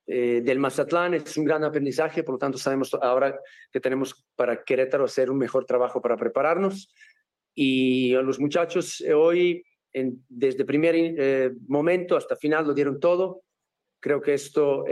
[0.07, 3.39] eh, del Mazatlán es un gran aprendizaje, por lo tanto sabemos ahora
[3.71, 6.93] que tenemos para Querétaro hacer un mejor trabajo para prepararnos.
[7.55, 12.99] Y a los muchachos eh, hoy, en, desde primer eh, momento hasta final, lo dieron
[12.99, 13.43] todo.
[14.01, 14.85] Creo que esto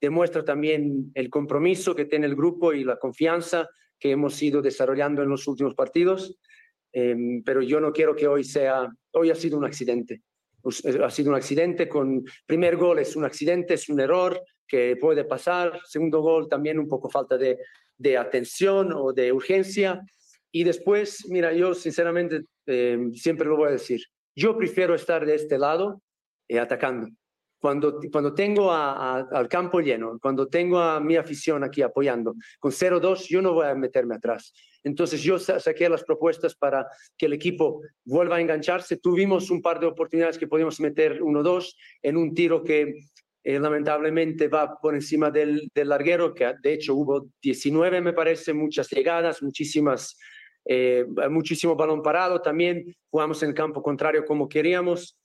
[0.00, 5.22] demuestra también el compromiso que tiene el grupo y la confianza que hemos ido desarrollando
[5.22, 6.38] en los últimos partidos.
[6.90, 10.22] Em, pero yo no quiero que hoy sea, hoy ha sido un accidente.
[10.60, 14.96] Pues, ha sido un accidente con primer gol es un accidente, es un error que
[14.96, 17.58] puede pasar, segundo gol también un poco falta de,
[17.96, 20.00] de atención o de urgencia
[20.50, 24.00] y después, mira, yo sinceramente eh, siempre lo voy a decir,
[24.34, 26.00] yo prefiero estar de este lado
[26.48, 27.08] eh, atacando.
[27.60, 33.26] Cuando, cuando tengo al campo lleno, cuando tengo a mi afición aquí apoyando, con 0-2
[33.28, 34.52] yo no voy a meterme atrás.
[34.84, 36.86] Entonces yo saqué las propuestas para
[37.16, 38.96] que el equipo vuelva a engancharse.
[38.96, 42.94] Tuvimos un par de oportunidades que podíamos meter 1-2 en un tiro que
[43.44, 48.52] eh, lamentablemente va por encima del, del, larguero, que de hecho hubo 19, me parece,
[48.52, 50.16] muchas llegadas, muchísimas,
[50.64, 52.40] eh, muchísimo balón parado.
[52.40, 55.18] También jugamos en el campo contrario como queríamos.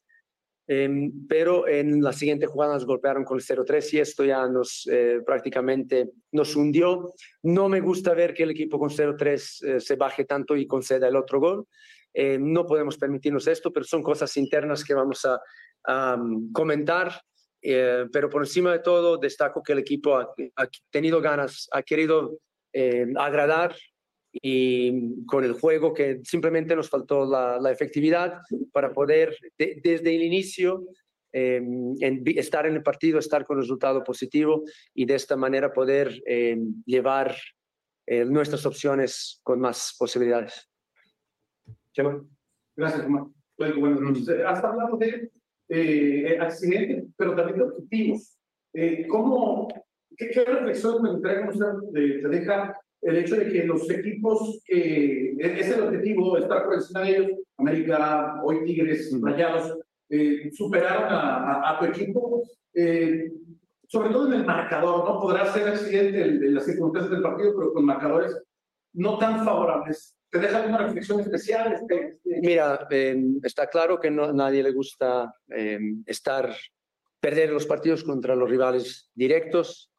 [0.66, 4.88] Em, pero en la siguiente jugada nos golpearon con el 0-3 y esto ya nos
[4.90, 7.14] eh, prácticamente nos hundió.
[7.44, 11.08] No me gusta ver que el equipo con 0-3 eh, se baje tanto y conceda
[11.08, 11.68] el otro gol.
[12.14, 17.22] Eh, no podemos permitirnos esto, pero son cosas internas que vamos a, mm, comentar.
[18.12, 22.38] pero por encima de todo, destaco que el equipo ha, ha, tenido ganas, ha querido
[22.74, 23.76] eh, agradar
[24.34, 28.40] y con el juego que simplemente nos faltó la, la efectividad
[28.72, 30.86] para poder desde el inicio
[31.32, 34.64] eh, en, estar en el partido, estar con resultado positivo
[34.94, 37.36] y de esta manera poder eh, llevar
[38.06, 40.70] eh, nuestras opciones con más posibilidades.
[42.76, 43.34] Gracias, Juan.
[43.58, 44.28] Bueno, noches.
[44.30, 45.32] Has hablado de
[45.70, 48.38] eh, accidentes, pero también de objetivos.
[48.74, 49.68] Eh, ¿Cómo,
[50.18, 55.34] qué, qué reflexión me gustaría que te deja el hecho de que los equipos que
[55.40, 59.78] e, es el objetivo, estar por encima de ellos, América, hoy Tigres, Rayados,
[60.10, 62.44] eh, superaron a, a, tu equipo,
[62.74, 63.32] eh,
[63.88, 65.20] sobre todo en el marcador, ¿no?
[65.20, 68.42] Podrá ser accidente en, las circunstancias del partido, pero con marcadores
[68.94, 70.16] no tan favorables.
[70.30, 71.74] ¿Te deja alguna reflexión especial?
[71.74, 72.42] Este, este?
[72.42, 76.56] Mira, eh, está claro que no, a nadie le gusta eh, estar,
[77.20, 79.92] perder los partidos contra los rivales directos,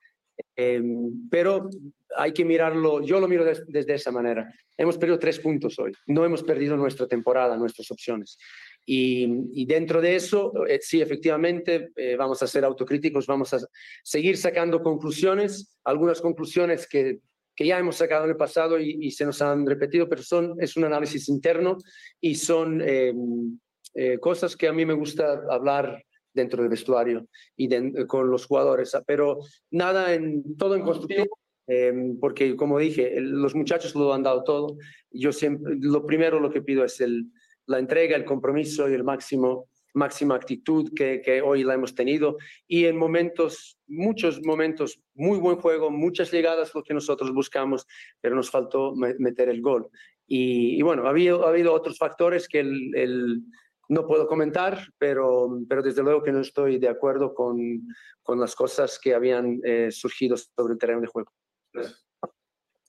[0.56, 0.82] eh,
[1.30, 1.68] pero
[2.16, 4.52] hay que mirarlo, yo lo miro des, desde esa manera.
[4.76, 8.38] Hemos perdido tres puntos hoy, no hemos perdido nuestra temporada, nuestras opciones.
[8.86, 13.58] Y, y dentro de eso, eh, sí, efectivamente, eh, vamos a ser autocríticos, vamos a
[14.02, 17.20] seguir sacando conclusiones, algunas conclusiones que,
[17.56, 20.56] que ya hemos sacado en el pasado y, y, se nos han repetido, pero son,
[20.60, 21.78] es un análisis interno
[22.20, 28.06] y son eh, cosas que a mí me gusta hablar dentro del vestuario y de,
[28.06, 29.38] con los jugadores, pero
[29.70, 31.38] nada en todo en constructivo.
[31.66, 34.76] Eh, porque como dije, los muchachos lo han dado todo.
[35.10, 37.26] Yo siempre, lo primero lo que pido es el,
[37.66, 42.36] la entrega, el compromiso y el máximo máxima actitud que, que, hoy la hemos tenido
[42.66, 47.86] y en momentos, muchos momentos, muy buen juego, muchas llegadas, lo que nosotros buscamos,
[48.20, 49.88] pero nos faltó meter el gol.
[50.26, 53.42] Y, y bueno, ha habido, ha habido otros factores que el, el,
[53.88, 57.86] no puedo comentar, pero, pero desde luego que no estoy de acuerdo con,
[58.22, 61.30] con las cosas que habían eh, surgido sobre el terreno de juego.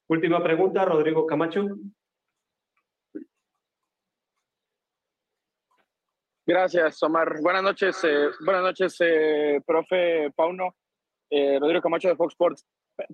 [0.07, 1.65] Última pregunta, Rodrigo Camacho.
[6.47, 7.41] Gracias, Omar.
[7.41, 10.75] Buenas noches, eh, buenas noches, eh, profe Pauno,
[11.31, 12.67] eh, Rodrigo Camacho de Fox Sports.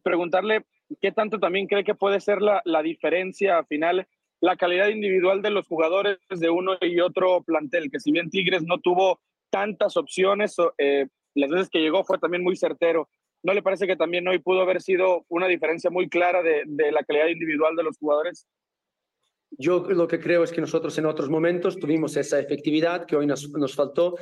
[0.04, 0.66] Preguntarle
[1.00, 4.06] qué tanto también cree que puede ser la, la diferencia final,
[4.42, 8.64] la calidad individual de los jugadores de uno y otro plantel, que si bien Tigres
[8.64, 13.08] no tuvo tantas opciones, eh, las veces que llegó fue también muy certero.
[13.44, 17.04] ¿No le parece que también hoy pudo haber sido una diferencia muy clara de, la
[17.04, 18.48] calidad individual de los jugadores?
[19.52, 23.26] Yo lo que creo es que nosotros en otros momentos tuvimos esa efectividad que hoy
[23.26, 24.18] nos, nos faltó,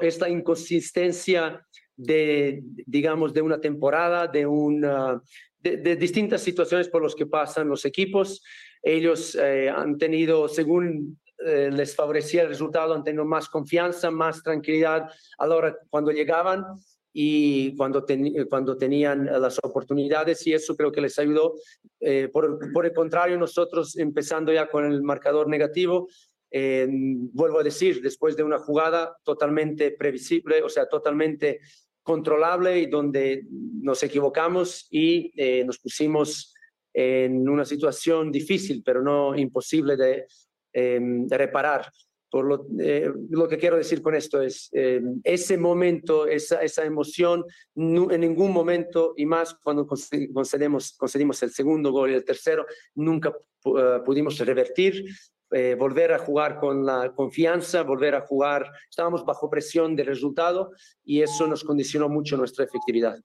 [0.00, 5.20] esta inconsistencia de, digamos, de una temporada, de, una,
[5.58, 8.42] de distintas situaciones por las que pasan los equipos.
[8.82, 14.42] Ellos eh, han tenido, según eh, les favorecía el resultado, han tenido más confianza, más
[14.42, 16.64] tranquilidad a la hora cuando llegaban
[17.12, 18.04] y cuando,
[18.48, 21.54] cuando tenían las oportunidades y eso creo que les ayudó.
[22.00, 26.08] Eh, por, por, el contrario, nosotros empezando ya con el marcador negativo,
[26.50, 31.60] eh, vuelvo a decir, después de una jugada totalmente previsible, o sea, totalmente
[32.02, 36.54] controlable y donde nos equivocamos y eh, nos pusimos
[36.94, 40.26] en una situación difícil, pero no imposible de,
[40.72, 41.90] de reparar.
[42.32, 46.82] Por lo, eh, lo, que quiero decir con esto es, eh, ese momento, esa, esa
[46.82, 52.24] emoción, no, en ningún momento, y más cuando concedemos, concedimos el segundo gol y el
[52.24, 52.64] tercero,
[52.94, 53.34] nunca
[53.66, 55.04] uh, pudimos revertir,
[55.50, 60.70] eh, volver a jugar con la confianza, volver a jugar, estábamos bajo presión del resultado
[61.04, 63.18] y eso nos condicionó mucho nuestra efectividad.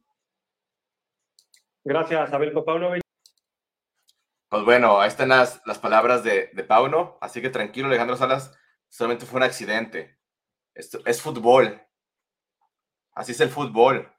[1.86, 2.92] Gracias, Abel Pauno.
[4.50, 8.54] Pues bueno, ahí están las, las palabras de, de Pauno, así que tranquilo, Alejandro Salas
[8.90, 10.18] solamente fue un accidente.
[10.74, 11.82] Esto es fútbol.
[13.14, 14.12] Así es el fútbol.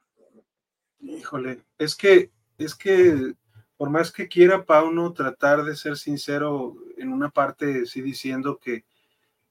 [0.99, 3.33] Híjole, es que, es que
[3.77, 8.83] por más que quiera Pauno tratar de ser sincero en una parte, sí diciendo que,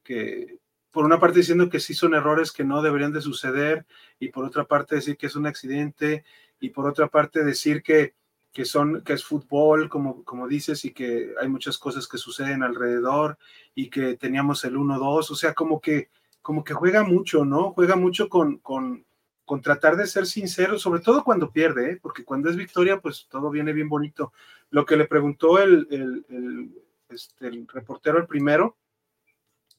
[0.02, 0.58] que,
[0.90, 3.86] por una parte diciendo que sí son errores que no deberían de suceder,
[4.18, 6.24] y por otra parte decir que es un accidente,
[6.60, 8.14] y por otra parte decir que,
[8.52, 12.62] que son, que es fútbol, como, como dices, y que hay muchas cosas que suceden
[12.62, 13.38] alrededor,
[13.74, 16.10] y que teníamos el 1-2, o sea, como que,
[16.42, 17.72] como que juega mucho, ¿no?
[17.72, 19.04] Juega mucho con, con,
[19.48, 21.98] con tratar de ser sincero, sobre todo cuando pierde, ¿eh?
[22.02, 24.32] porque cuando es victoria, pues todo viene bien bonito.
[24.70, 28.76] Lo que le preguntó el, el, el, este, el reportero, el primero,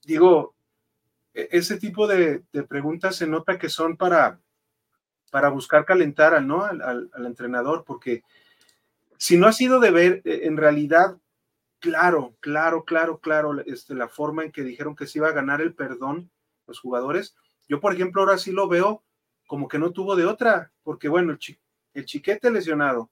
[0.03, 0.55] digo,
[1.35, 4.39] e, ese tipo de, de, preguntas se nota que son para,
[5.31, 6.63] para buscar calentar ¿no?
[6.65, 8.23] al, al, al entrenador, porque
[9.19, 11.17] si no ha sido de ver, eh, en realidad,
[11.79, 15.61] claro, claro, claro, claro, este, la forma en que dijeron que se iba a ganar
[15.61, 16.31] el perdón
[16.65, 17.35] los jugadores,
[17.67, 19.03] yo, por ejemplo, ahora sí lo veo
[19.45, 21.59] como que no tuvo de otra, porque bueno, el, chi
[21.93, 23.11] el chiquete lesionado,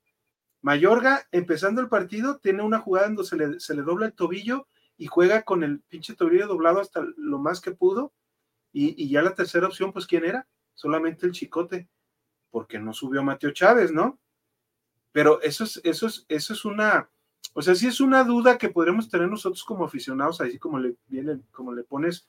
[0.61, 4.67] Mayorga, empezando el partido, tiene una jugada donde se le, se le dobla el tobillo
[4.97, 8.13] y juega con el pinche tobillo doblado hasta lo más que pudo.
[8.71, 10.47] Y, y ya la tercera opción, pues, ¿quién era?
[10.73, 11.89] Solamente el chicote,
[12.49, 14.19] porque no subió Mateo Chávez, ¿no?
[15.17, 17.09] Pero eso es, eso es, eso es una,
[17.53, 20.93] o sea, sí es una duda que podremos tener nosotros como aficionados, así como le
[21.07, 22.27] viene, como le pones,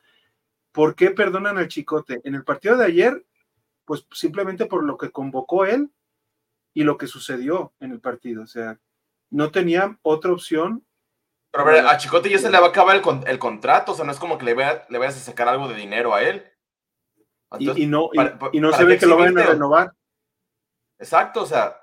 [0.72, 2.22] ¿por qué perdonan al chicote?
[2.24, 3.26] En el partido de ayer,
[3.84, 5.90] pues simplemente por lo que convocó él
[6.72, 8.42] y lo que sucedió en el partido.
[8.42, 8.78] O sea,
[9.28, 10.82] no tenía otra opción.
[11.50, 13.92] Pero a, ver, a Chicote ya se le va a acabar el, con- el contrato,
[13.92, 16.14] o sea, no es como que le, vaya- le vayas a sacar algo de dinero
[16.14, 16.42] a él.
[17.58, 19.44] Y- Entonces, y, no, y, para- y no ¿para se ve que lo vayan a
[19.44, 19.92] renovar.
[20.98, 21.82] Exacto, o sea.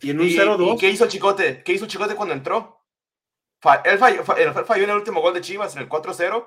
[0.00, 0.74] Y en un ¿Y, 0-2.
[0.74, 1.62] ¿y qué hizo Chicote?
[1.62, 2.84] ¿Qué hizo Chicote cuando entró?
[3.84, 6.46] Él falló, fa- él falló en el último gol de Chivas, en el 4-0.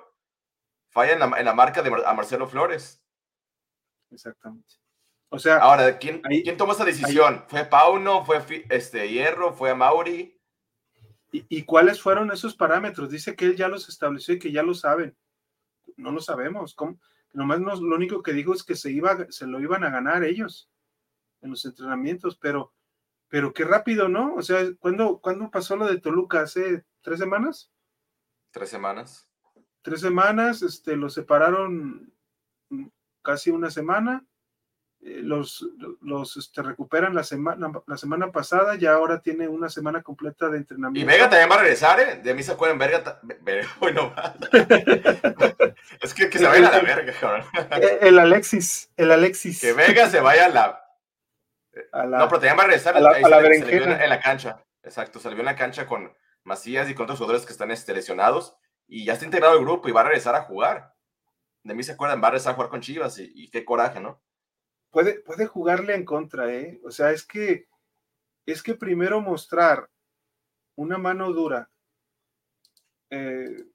[0.89, 3.01] Falla en la, en la marca de a Marcelo Flores.
[4.11, 4.75] Exactamente.
[5.29, 7.43] O sea, Ahora, ¿quién, ¿quién tomó esa decisión?
[7.47, 8.23] ¿Fue Pauno?
[8.25, 9.53] ¿Fue este, Hierro?
[9.53, 10.39] ¿Fue Mauri?
[11.31, 13.09] ¿y, y cuáles fueron esos parámetros?
[13.09, 15.17] Dice que él ya los estableció y que ya lo saben.
[15.97, 16.75] No lo sabemos.
[16.75, 16.99] ¿Cómo?
[17.33, 20.23] Nomás nos- lo único que dijo es que se, iba, se lo iban a ganar
[20.23, 20.69] ellos
[21.41, 22.73] en los entrenamientos, pero,
[23.35, 24.33] pero qué rápido, ¿no?
[24.35, 26.39] O sea, ¿cuándo, ¿cuándo pasó lo de Toluca?
[26.39, 27.69] ¿Hace tres semanas?
[28.51, 29.27] Tres semanas.
[29.81, 32.13] Tres semanas, este, los separaron
[33.21, 34.23] casi una semana.
[35.01, 35.67] eh, Los,
[35.99, 40.55] los este, recuperan la semana, la semana pasada, ya ahora tiene una semana completa de
[40.55, 41.11] Y entrenamiento.
[41.11, 42.21] Vega también va a regresar, ¿eh?
[42.23, 43.03] De mí se acuerdan, Verga.
[43.03, 44.15] ta- Ve- Ve- Uy, no.
[46.01, 47.43] es que, que se vayan a la verga, cabrón.
[47.99, 49.59] El Alexis, el Alexis.
[49.59, 50.84] Que Vega se vaya a la.
[51.91, 52.95] A la- No, pero también va a regresar.
[52.97, 53.95] a la- ahí a la se le- se le vio berenjena.
[53.97, 54.63] en, en la cancha.
[54.83, 56.13] Exacto, se le vio en la cancha con
[56.43, 58.55] Macías y con otros jugadores que están este, lesionados.
[58.87, 60.93] Y ya está integrado el grupo y va a regresar a jugar.
[61.63, 63.17] De mí se acuerdan, va a regresar a jugar con Chivas.
[63.17, 64.21] Y, y qué coraje, ¿no?
[64.91, 66.79] puede, puede jugarle en contra, ¿eh?
[66.85, 67.67] O sea, es que,
[68.45, 69.89] es que primero mostrar
[70.75, 71.69] una mano dura.
[73.09, 73.65] eh,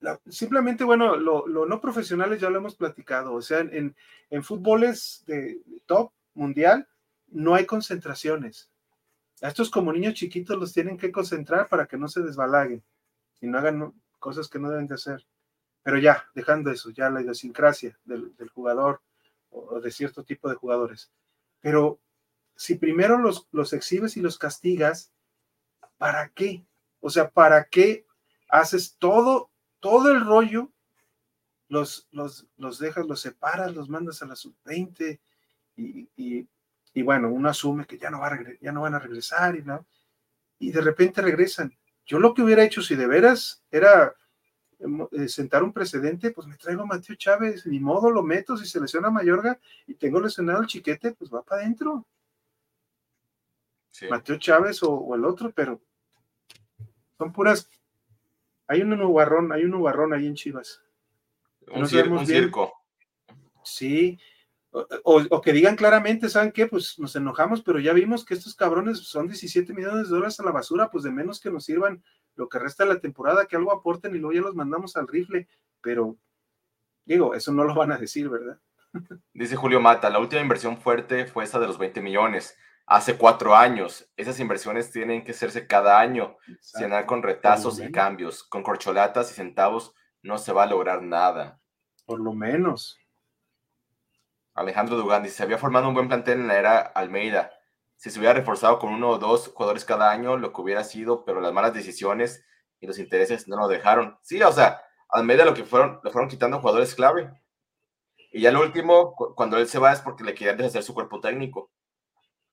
[0.00, 3.32] la- simplemente, bueno, lo, lo no profesionales ya lo hemos platicado.
[3.34, 3.94] O sea, en,
[4.30, 6.88] en fútboles de top mundial
[7.34, 8.70] no hay concentraciones.
[9.42, 12.82] A estos como niños chiquitos los tienen que concentrar para que no se desbalaguen
[13.40, 15.26] y no hagan cosas que no deben de hacer.
[15.82, 19.02] Pero ya, dejando eso, ya la idiosincrasia del, jugador
[19.50, 21.12] o de cierto tipo de jugadores.
[21.60, 22.00] Pero
[22.56, 25.12] si primero los, los exhibes y los castigas,
[25.98, 26.64] ¿para qué?
[27.00, 28.06] O sea, ¿para qué
[28.48, 30.70] haces todo, todo el rollo?
[31.68, 35.18] Los, los, los dejas, los separas, los mandas a la sub-20
[35.76, 36.48] y, y,
[36.94, 39.62] y bueno, uno asume que ya no, va a ya no van a regresar y,
[39.62, 39.84] no,
[40.58, 41.76] y de repente regresan.
[42.06, 44.14] Yo lo que hubiera hecho si de veras era
[45.12, 48.66] eh, sentar un precedente, pues me traigo a Mateo Chávez, ni modo lo meto, si
[48.66, 52.06] se lesiona a Mayorga y tengo lesionado el chiquete, pues va para adentro.
[53.90, 54.06] Sí.
[54.08, 55.80] Mateo Chávez o, o el otro, pero
[57.16, 57.70] son puras.
[58.66, 60.82] Hay un nubarrón, hay un nubarrón ahí en Chivas.
[61.68, 62.26] Un, No cir- un bien.
[62.26, 62.72] circo.
[63.62, 64.18] Sí.
[64.76, 66.66] O, o- o que digan claramente, ¿saben qué?
[66.66, 70.44] Pues nos enojamos, pero ya vimos que estos cabrones son 17 millones de dólares a
[70.44, 72.02] la basura, pues de menos que nos sirvan
[72.34, 75.06] lo que resta de la temporada, que algo aporten y luego ya los mandamos al
[75.06, 75.46] rifle.
[75.80, 76.16] Pero,
[77.04, 78.58] digo, eso no lo van a decir, ¿verdad?
[79.32, 82.56] Dice Julio Mata, la última inversión fuerte fue esa de los 20 millones.
[82.86, 84.10] Hace cuatro años.
[84.16, 86.36] Esas inversiones tienen que hacerse cada año,
[86.84, 88.42] andar con retazos y cambios.
[88.44, 91.60] Con corcholatas y centavos no se va a lograr nada.
[92.06, 92.98] Por lo menos.
[94.54, 97.50] Alejandro Dugan dice, se había formado un buen plantel en la era Almeida.
[97.96, 101.24] Si se hubiera reforzado con uno o dos jugadores cada año, lo que hubiera sido,
[101.24, 102.44] pero las malas decisiones
[102.80, 104.18] y los intereses no lo dejaron.
[104.22, 107.30] Sí, o sea, Almeida lo que fueron, le fueron quitando jugadores clave.
[108.32, 110.92] Y ya lo último, cu- cuando él se va es porque le querían deshacer su
[110.94, 111.70] cuerpo técnico.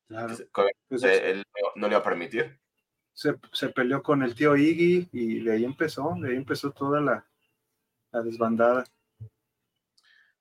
[0.08, 0.36] Claro.
[0.90, 2.60] Pues él no- no le iba a permitir.
[3.14, 7.02] se, se peleó con el tío Iggy y de ahí empezó, de ahí empezó toda
[7.02, 7.28] la,
[8.12, 8.86] la desbandada.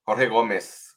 [0.05, 0.90] Jorge Gómez.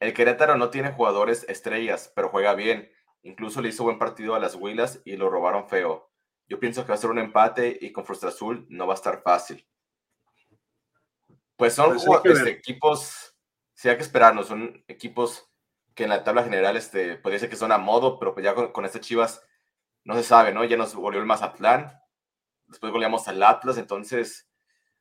[0.00, 2.90] El Querétaro no tiene jugadores estrellas, pero juega bien.
[3.22, 6.10] Incluso le hizo buen partido a las Huilas y lo robaron feo.
[6.48, 8.96] Yo pienso que va a ser un empate y con Frustra Azul no va a
[8.96, 9.66] estar fácil.
[11.56, 13.34] Pues son Pues este, equipos,
[13.74, 15.50] sí hay que esperarnos, son equipos
[15.94, 18.54] que en la tabla general este, podría ser que son a modo, pero pues ya
[18.54, 19.42] con, con este Chivas
[20.04, 20.62] no se sabe, ¿no?
[20.64, 21.98] Ya nos goleó el Mazatlán,
[22.66, 24.48] después goleamos al Atlas, entonces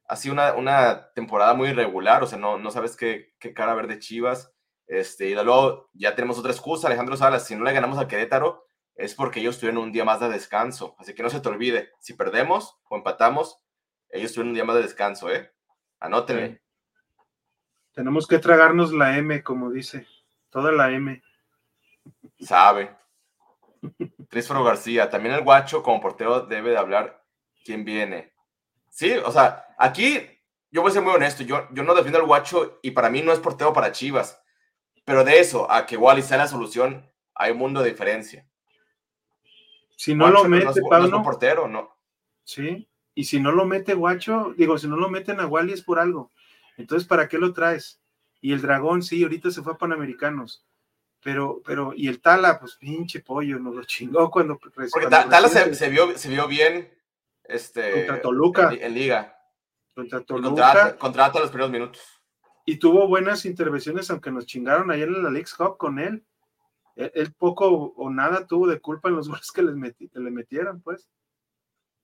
[0.07, 3.75] ha sido una, una temporada muy irregular, o sea, no, no sabes qué, qué cara
[3.75, 4.54] ver de Chivas.
[4.87, 8.65] Este, y luego ya tenemos otra excusa, Alejandro Salas, si no le ganamos a Querétaro
[8.95, 11.91] es porque ellos tuvieron un día más de descanso, así que no se te olvide,
[11.99, 13.59] si perdemos o empatamos,
[14.09, 15.51] ellos tuvieron un día más de descanso, ¿eh?
[15.99, 16.61] Anótenle.
[17.93, 20.07] Tenemos que tragarnos la M, como dice,
[20.49, 21.21] toda la M.
[22.39, 22.95] Sabe.
[24.29, 27.23] Trísforo García, también el guacho como portero debe de hablar
[27.63, 28.33] quién viene.
[28.89, 30.19] Sí, o sea, aquí
[30.71, 33.21] yo voy a ser muy honesto, yo, yo no defiendo al guacho y para mí
[33.21, 34.41] no es portero para Chivas,
[35.05, 38.45] pero de eso a que Wally sea la solución, hay un mundo de diferencia.
[39.95, 41.95] Si no lo mete, no es, Pablo, no es portero, no.
[42.43, 45.81] Sí, y si no lo mete Guacho, digo, si no lo meten a Wally es
[45.81, 46.31] por algo.
[46.77, 48.01] Entonces, ¿para qué lo traes?
[48.41, 50.65] Y el dragón, sí, ahorita se fue a Panamericanos.
[51.23, 54.59] Pero, pero, y el Tala, pues pinche pollo, nos lo chingó cuando.
[54.59, 56.93] Porque cuando Tala se, se vio, se vio bien
[57.45, 58.73] este, Contra Toluca.
[58.73, 59.37] En, en liga.
[59.93, 60.49] contra Toluca.
[60.49, 62.14] Contra, contra Atlas los primeros minutos.
[62.65, 66.25] Y tuvo buenas intervenciones, aunque nos chingaron ayer en la League Cup con él.
[66.95, 71.09] Él, poco o nada tuvo de culpa en los goles que, le metieron, pues.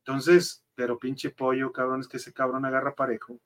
[0.06, 3.40] Entonces, pero pinche pollo, cabrón, es que ese cabrón agarra parejo.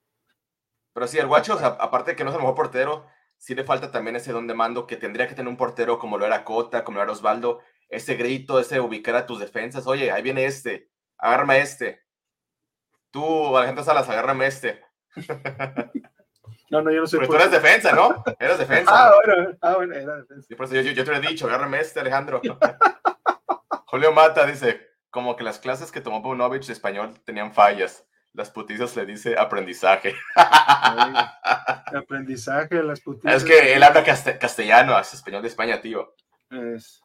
[0.93, 3.05] Pero sí, el guacho, aparte de que no es el mejor portero,
[3.38, 6.18] sí le falta también ese don de mando que tendría que tener un portero como
[6.18, 10.11] lo era Cota, como lo era Osvaldo, ese grito, ese ubicar a tus defensas, oye,
[10.11, 12.01] ahí viene este, agárrame este.
[13.11, 14.82] Tú, Alejandro Salas, agárrame este.
[16.70, 17.18] No, no, yo no sé.
[17.18, 18.24] Pero tú eres defensa, ¿no?
[18.39, 18.91] Eres defensa.
[18.93, 19.34] Ah, ¿no?
[19.36, 20.48] bueno, ah, bueno, era defensa.
[20.50, 22.41] Y por eso yo, te lo he dicho, agárrame este, Alejandro.
[23.88, 28.06] Julio Mata dice, como que las clases que tomó Paunovic de español tenían fallas.
[28.34, 30.14] Las putizas le dice aprendizaje.
[30.36, 31.14] Ay,
[31.96, 33.36] aprendizaje, las putitas.
[33.36, 36.14] Es que él habla caste- castellano, es español de España, tío.
[36.50, 37.02] Es-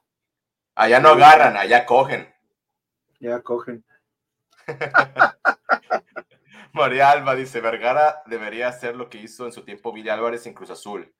[0.74, 2.34] Allá no agarran, allá cogen.
[3.20, 3.84] ya cogen.
[6.72, 10.54] María Alba dice, Vergara debería hacer lo que hizo en su tiempo Villa Álvarez en
[10.54, 11.12] Cruz Azul.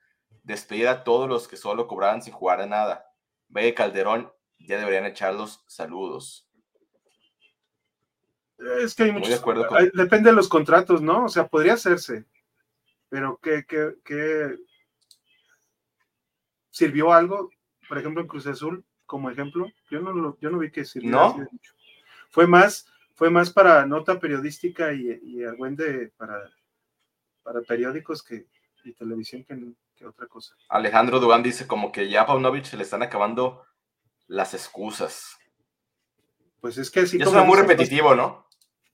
[0.43, 3.13] Despedir a todos los que solo cobraban sin jugar a nada.
[3.49, 6.47] Ve Calderón, ya deberían echar los saludos.
[8.85, 9.35] Es que hay Muy muchos.
[9.35, 11.25] de acuerdo con- hay- depende de los contratos, ¿no?
[11.25, 12.25] O sea, podría hacerse.
[13.09, 14.57] Pero ¿qué, qué, qué
[16.71, 17.51] sirvió algo?
[17.89, 21.11] Por ejemplo, en Cruz Azul, como ejemplo, yo no, lo- yo no vi que sirvió.
[21.11, 21.49] ¿No?
[22.31, 22.87] Fue más,
[23.21, 26.51] fue más para nota periodística y, y argüende para,
[27.43, 28.47] para periódicos que,
[28.83, 29.61] y televisión que,
[29.95, 30.57] que otra cosa.
[30.71, 33.63] Alejandro Dugán dice como que ya a Paunovic se le están acabando
[34.27, 35.37] las excusas.
[36.63, 38.47] Pues es que así Ya como suena muy repetitivo, ¿no?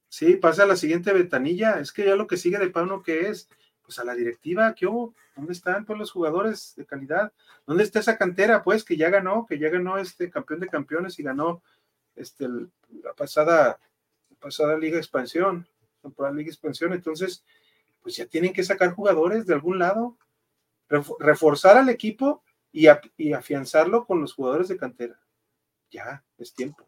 [0.08, 1.78] Sí, pasa a la siguiente ventanilla.
[1.78, 3.48] Es que ya lo que sigue de Pauno, ¿qué es?
[3.84, 5.14] Pues a la directiva, ¿qué hubo?
[5.36, 7.32] ¿Dónde están pues los jugadores de calidad?
[7.64, 11.16] ¿Dónde está esa cantera, pues, que ya ganó, que ya ganó este campeón de campeones
[11.20, 11.62] y ganó
[12.16, 13.78] este la pasada,
[14.40, 15.68] pasada Liga Expansión,
[16.02, 16.92] temporada Liga Expansión?
[16.92, 17.44] Entonces,
[18.02, 20.16] pues ya tienen que sacar jugadores de algún lado,
[20.88, 25.20] ref- reforzar al equipo y, y afianzarlo con los jugadores de cantera.
[25.90, 26.84] Ya, es tiempo.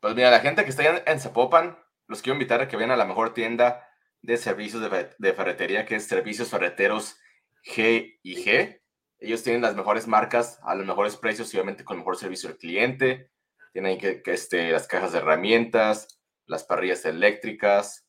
[0.00, 2.92] Pues mira, la gente que está en, en Zapopan, los quiero invitar a que vayan
[2.92, 3.88] a la mejor tienda
[4.22, 7.16] de servicios de, de ferretería, que es Servicios Ferreteros
[7.64, 8.80] G y G.
[9.18, 13.30] Ellos tienen las mejores marcas a los mejores precios obviamente con mejor servicio al cliente.
[13.72, 16.15] Tienen que, que, este, las cajas de herramientas,
[16.46, 18.06] las parrillas eléctricas.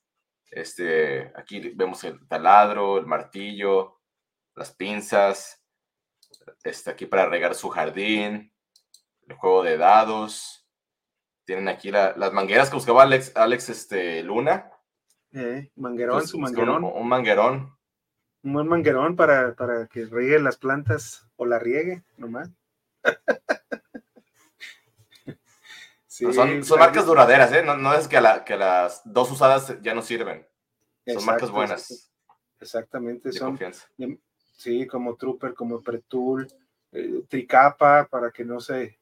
[0.49, 3.99] Este, aquí vemos el taladro, el martillo,
[4.55, 5.63] las pinzas.
[6.63, 8.53] Este, aquí para regar su jardín,
[9.27, 10.65] el juego de dados.
[11.45, 14.71] Tienen aquí la- las mangueras que buscaba Alex, Alex este, Luna.
[15.33, 16.83] Eh, manguerón, Entonces, su buscó un- manguerón.
[17.01, 17.77] Un, manguerón.
[18.43, 22.49] un buen manguerón para, para que riegue las plantas o la riegue nomás.
[26.17, 27.61] Sí, son, son marcas duraderas, ¿eh?
[27.61, 30.47] No, no es que, a la- que las dos usadas ya no sirven.
[31.05, 32.11] Son marcas Exacto, buenas,
[32.59, 33.87] Exactamente, de son, confianza.
[34.55, 36.47] sí, como Trooper, como Pretul,
[36.91, 38.99] eh, Tricapa, para que no se,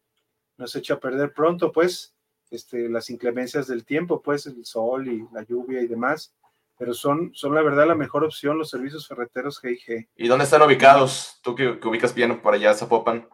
[0.58, 2.14] no se eche a perder pronto, pues,
[2.52, 6.36] este, las inclemencias del tiempo, pues, el sol y la lluvia y demás.
[6.78, 10.10] Pero son, son la verdad la mejor opción los servicios ferreteros G&G.
[10.18, 11.40] ¿Y dónde están ubicados?
[11.42, 13.30] Tú que, que ubicas bien por allá, Zapopan.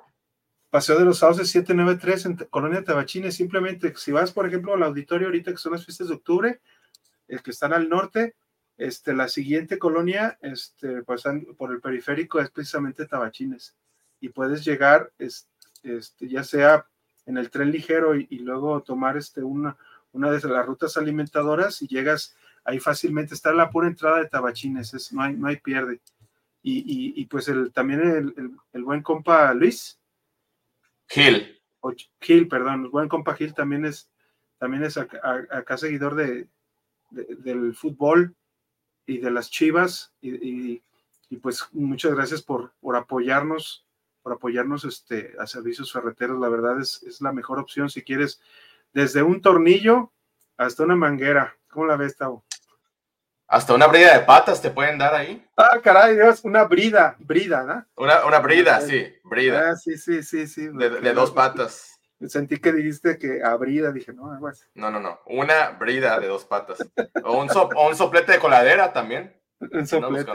[0.72, 3.36] Paseo de los Sauces 793 en Colonia Tabachines.
[3.36, 6.62] Simplemente, si vas, por ejemplo, al auditorio ahorita que son las fiestas de octubre,
[7.28, 8.36] el que están al norte,
[8.78, 13.76] este, la siguiente colonia, este, pasan por el periférico es precisamente Tabachines.
[14.20, 15.48] Y puedes llegar, es-
[15.84, 16.88] este, ya sea
[17.26, 19.78] en el tren ligero y, y luego tomar este, una,
[20.14, 24.94] una de las rutas alimentadoras y llegas ahí fácilmente, está la pura entrada de Tabachines,
[24.94, 26.00] es, no, hay, no hay pierde.
[26.64, 30.00] Y, y- y, pues el, también el, el- el buen compa Luis,
[31.14, 31.60] Gil.
[31.82, 31.92] o
[32.22, 34.10] Gil, perdón, buen compa Gil también es,
[34.58, 35.20] también es acá,
[35.52, 36.48] acá seguidor de,
[37.10, 38.36] de- del fútbol
[39.06, 40.84] y de las chivas, y, y-
[41.30, 43.86] y pues muchas gracias por, por apoyarnos,
[44.22, 48.42] por apoyarnos este, a servicios ferreteros, la verdad es, es la mejor opción si quieres,
[48.94, 50.12] desde un tornillo
[50.58, 52.46] hasta una manguera, ¿cómo la ves, Tavo?
[53.52, 55.46] Hasta una brida de patas te pueden dar ahí.
[55.58, 57.86] Ah, caray, Dios, una brida, brida, ¿no?
[58.02, 59.72] Una, una brida, sí, brida.
[59.72, 60.70] Ah, sí, sí, sí, sí.
[60.72, 62.00] De, de dos patas.
[62.28, 64.64] Sentí que dijiste que abrida, dije, no, así.
[64.74, 65.20] No, no, no.
[65.26, 66.78] Una brida de dos patas.
[67.26, 69.36] O un, so- o un soplete de coladera también.
[69.60, 70.32] Un soplete.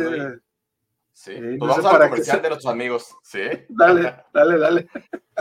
[1.12, 1.32] Sí.
[1.32, 3.16] Sí, Pues no vamos al qué comercial se- de nuestros amigos.
[3.22, 3.40] Sí.
[3.70, 4.88] Dale, dale, dale.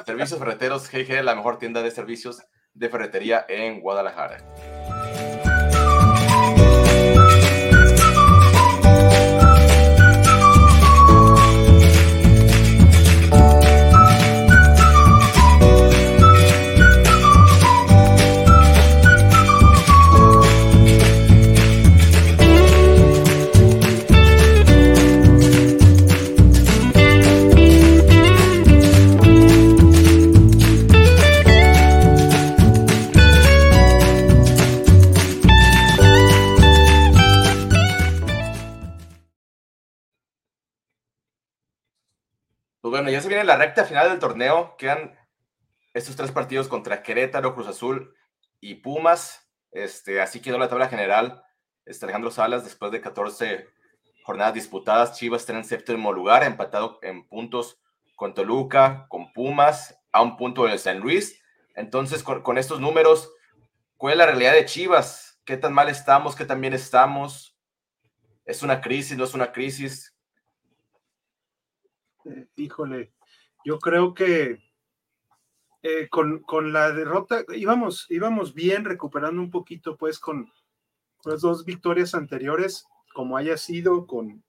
[0.06, 2.42] Servicios Ferreteros GG, la mejor tienda de servicios
[2.74, 4.38] de ferretería en Guadalajara.
[42.86, 44.76] Pues bueno, ya se viene la recta final del torneo.
[44.78, 45.18] Quedan
[45.96, 48.14] estos tres partidos contra Querétaro, Cruz Azul
[48.62, 49.50] y Pumas.
[49.72, 51.44] Este, así quedó la tabla general.
[51.88, 53.68] Este, Alejandro Salas, después de 14
[54.24, 57.82] jornadas disputadas, Chivas está en el séptimo lugar, empatado en puntos
[58.16, 61.42] con Toluca, con Pumas, a un punto del San Luis.
[61.74, 63.34] Entonces, con, con estos números,
[63.98, 65.42] ¿cuál es la realidad de Chivas?
[65.44, 66.36] ¿Qué tan mal estamos?
[66.36, 67.58] ¿Qué tan bien estamos?
[68.46, 69.18] ¿Es una crisis?
[69.18, 70.15] ¿No es una crisis?
[72.26, 73.12] Eh, híjole,
[73.64, 74.60] yo creo que
[75.84, 80.52] eh, con, con la derrota íbamos, íbamos bien recuperando un poquito, pues, con,
[81.24, 84.44] las dos victorias anteriores, como haya sido, con,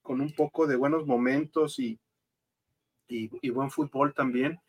[0.00, 1.98] con un poco de buenos momentos y,
[3.08, 4.60] y, y buen fútbol también,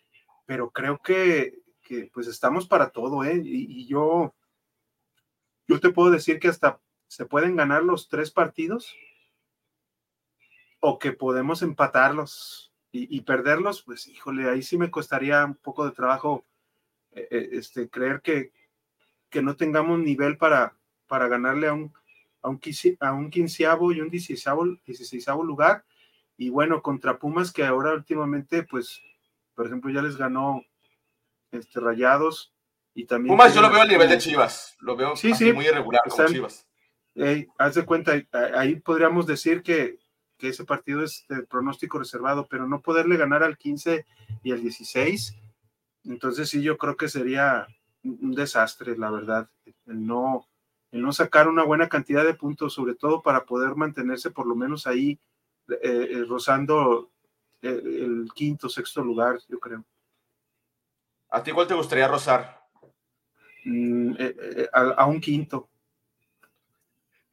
[0.45, 3.41] pero creo que, que, pues estamos para todo, ¿eh?
[3.43, 4.33] Y, y yo,
[5.67, 8.93] yo te puedo decir que hasta se pueden ganar los tres partidos
[10.85, 15.85] o que podemos empatarlos y, y perderlos, pues híjole, ahí sí me costaría un poco
[15.85, 16.45] de trabajo
[17.13, 18.51] eh, eh, este, creer que,
[19.29, 20.75] que no tengamos nivel para,
[21.07, 21.93] para ganarle a un,
[22.41, 25.85] a un, quince- a un quinceavo y un dieciseavo, dieciseisavo lugar.
[26.35, 29.01] Y bueno, contra Pumas, que ahora últimamente, pues,
[29.55, 30.65] por ejemplo, ya les ganó
[31.51, 32.53] este, Rayados
[32.93, 33.37] y también...
[33.37, 34.75] Pumas yo lo veo al nivel de Chivas.
[34.81, 36.67] Lo veo Sí, así sí, muy irregular como están- Chivas.
[37.57, 38.11] Haz de cuenta,
[38.57, 39.97] ahí podríamos decir que,
[40.37, 44.05] que ese partido es de pronóstico reservado, pero no poderle ganar al 15
[44.43, 45.35] y al 16,
[46.05, 47.67] entonces sí, yo creo que sería
[48.03, 49.49] un desastre, la verdad,
[49.85, 50.47] el no,
[50.91, 54.55] el no sacar una buena cantidad de puntos, sobre todo para poder mantenerse por lo
[54.55, 55.19] menos ahí
[55.69, 57.09] eh, eh, rozando
[57.61, 59.85] eh, el quinto, sexto lugar, yo creo.
[61.29, 62.61] ¿A ti cuál te gustaría rozar?
[63.65, 65.69] Mm, eh, a, a un quinto,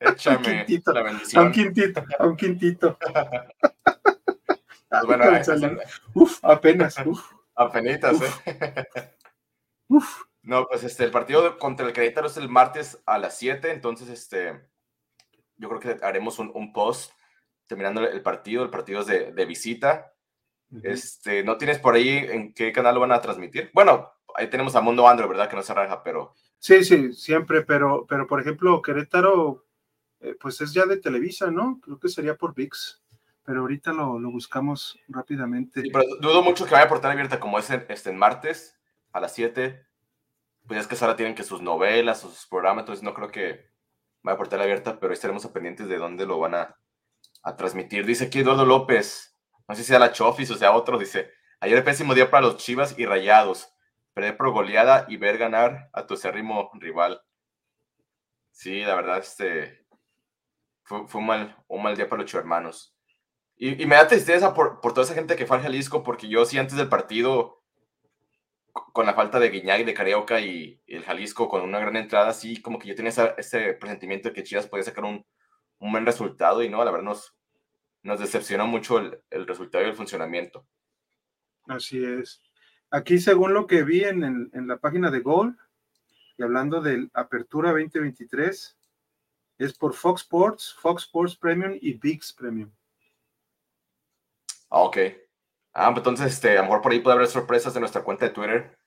[0.01, 1.53] Échame quintito, la a un bendición.
[1.53, 2.99] quintito, a un quintito.
[4.89, 5.25] Pues bueno.
[6.15, 7.23] Uf, apenas, uf.
[7.55, 8.47] apenitas, Uf.
[8.47, 9.17] ¿eh?
[9.89, 10.23] Uf.
[10.43, 14.09] No, pues este, el partido contra el Querétaro es el martes a las 7, entonces
[14.09, 14.69] este,
[15.57, 17.13] yo creo que haremos un, un post
[17.67, 20.13] terminando el partido, el partido es de, de visita.
[20.83, 23.71] Este, ¿no tienes por ahí en qué canal lo van a transmitir?
[23.75, 25.49] Bueno, ahí tenemos a Mundo Android, ¿verdad?
[25.51, 29.67] Que no se raja, pero Sí, sí, siempre, pero, pero por ejemplo, Querétaro,
[30.21, 31.81] eh, pues es ya de Televisa, ¿no?
[31.83, 33.03] Creo que sería por VIX,
[33.45, 35.83] pero ahorita lo, lo buscamos rápidamente.
[35.83, 38.79] Sí, pero dudo mucho que vaya a portar abierta como es en, este, martes
[39.13, 39.87] a las 7.
[40.67, 43.71] Pues es que ahora tienen que sus novelas, sus programas, entonces no creo que
[44.23, 46.77] vaya a portar abierta, pero estaremos pendientes de dónde lo van a,
[47.43, 48.05] a transmitir.
[48.05, 49.37] Dice aquí Eduardo López,
[49.67, 51.31] no sé si sea la Chofis o sea otro, dice,
[51.61, 53.73] ayer pésimo día para los Chivas y Rayados,
[54.13, 57.23] perder por goleada y ver ganar a tu acérrimo rival.
[58.51, 59.87] Sí, la verdad, este,
[61.07, 62.95] fue, un, mal, un mal día para los hermanos.
[63.57, 66.29] Y, y me da tristeza por, por toda esa gente que fue al Jalisco, porque
[66.29, 67.63] yo sí antes del partido,
[68.73, 72.33] co- con la falta de Guiñac, de Carioca y, el Jalisco con una gran entrada,
[72.33, 75.25] sí, como que yo tenía esa- ese presentimiento de que Chivas podía sacar un,
[75.79, 77.37] un buen resultado y no, la verdad nos,
[78.03, 80.67] nos decepcionó mucho el, el resultado y el funcionamiento.
[81.67, 82.43] Así es.
[82.91, 85.57] Aquí, según lo que vi en, en la página de Gol,
[86.37, 88.77] y hablando del Apertura 2023,
[89.65, 92.71] es por Fox Sports, Fox Sports Premium y VIX Premium.
[94.71, 94.99] Ah, ok.
[95.73, 98.25] Ah, pues entonces, este, a lo mejor por ahí puede haber sorpresas de nuestra cuenta
[98.27, 98.79] de Twitter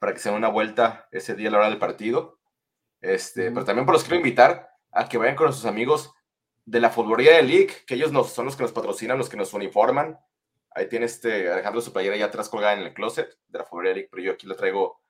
[0.00, 2.38] para que se den una vuelta ese día a la hora del partido.
[3.00, 6.14] Este, pero también por los quiero invitar a que vayan con sus amigos
[6.64, 9.36] de la Futbolería de League, que ellos nos, son los que nos patrocinan, los que
[9.36, 10.18] nos uniforman.
[10.70, 13.90] Ahí tiene este Alejandro su playera ya atrás colgada en el closet de la Futbolería
[13.90, 15.00] de League, pero yo aquí la traigo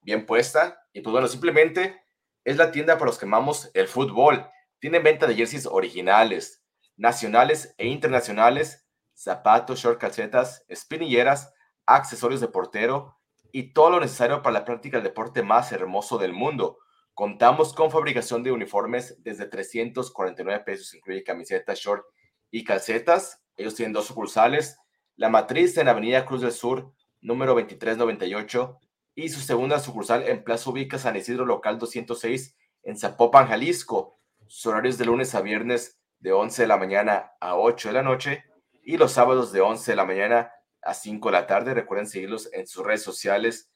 [0.00, 0.86] bien puesta.
[0.92, 2.04] Y pues bueno, simplemente
[2.44, 4.46] es la tienda para los que amamos el fútbol.
[4.80, 6.64] Tienen venta de jerseys originales,
[6.96, 11.52] nacionales e internacionales, zapatos, short calcetas, espinilleras,
[11.86, 13.16] accesorios de portero
[13.52, 16.78] y todo lo necesario para la práctica del deporte más hermoso del mundo.
[17.14, 22.04] Contamos con fabricación de uniformes desde 349 pesos, incluye camisetas, short
[22.50, 23.42] y calcetas.
[23.56, 24.78] Ellos tienen dos sucursales,
[25.16, 28.78] la matriz en Avenida Cruz del Sur, número 2398,
[29.14, 34.19] y su segunda sucursal en Plaza Ubica San Isidro Local 206 en Zapopan, Jalisco.
[34.50, 38.02] Sus horarios de lunes a viernes de 11 de la mañana a 8 de la
[38.02, 38.44] noche
[38.82, 40.50] y los sábados de 11 de la mañana
[40.82, 41.72] a 5 de la tarde.
[41.72, 43.70] Recuerden seguirlos en sus redes sociales,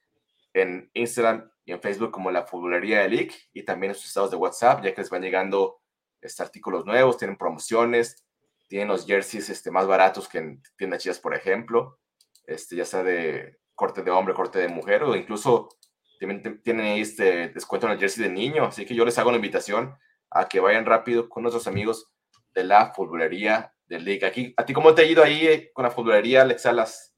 [0.53, 4.33] en Instagram y en Facebook como la Futbolería de League y también en sus estados
[4.33, 5.81] de WhatsApp, ya que les van llegando
[6.21, 8.25] este, artículos nuevos, tienen promociones,
[8.67, 12.01] tienen los jerseys este, más baratos que en tiendas chidas, por ejemplo,
[12.49, 15.69] este, ya sea de corte de hombre, corte de mujer, o incluso
[16.19, 18.65] tienen, tienen este descuento en el jersey de niño.
[18.65, 19.97] Así que yo les hago la invitación
[20.35, 22.11] a que vayan rápido con nuestros amigos
[22.55, 24.27] de la Futbolería de League.
[24.27, 27.15] Aquí, ¿A ti cómo te ha ido ahí eh, con la Futbolería, Alex Salas?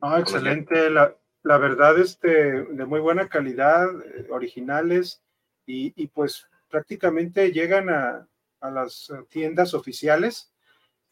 [0.00, 0.90] Ah, excelente.
[0.90, 5.22] La, la, verdad, este, de muy buena calidad, eh, originales,
[5.66, 8.26] y, y, pues prácticamente llegan a,
[8.60, 10.52] a las tiendas oficiales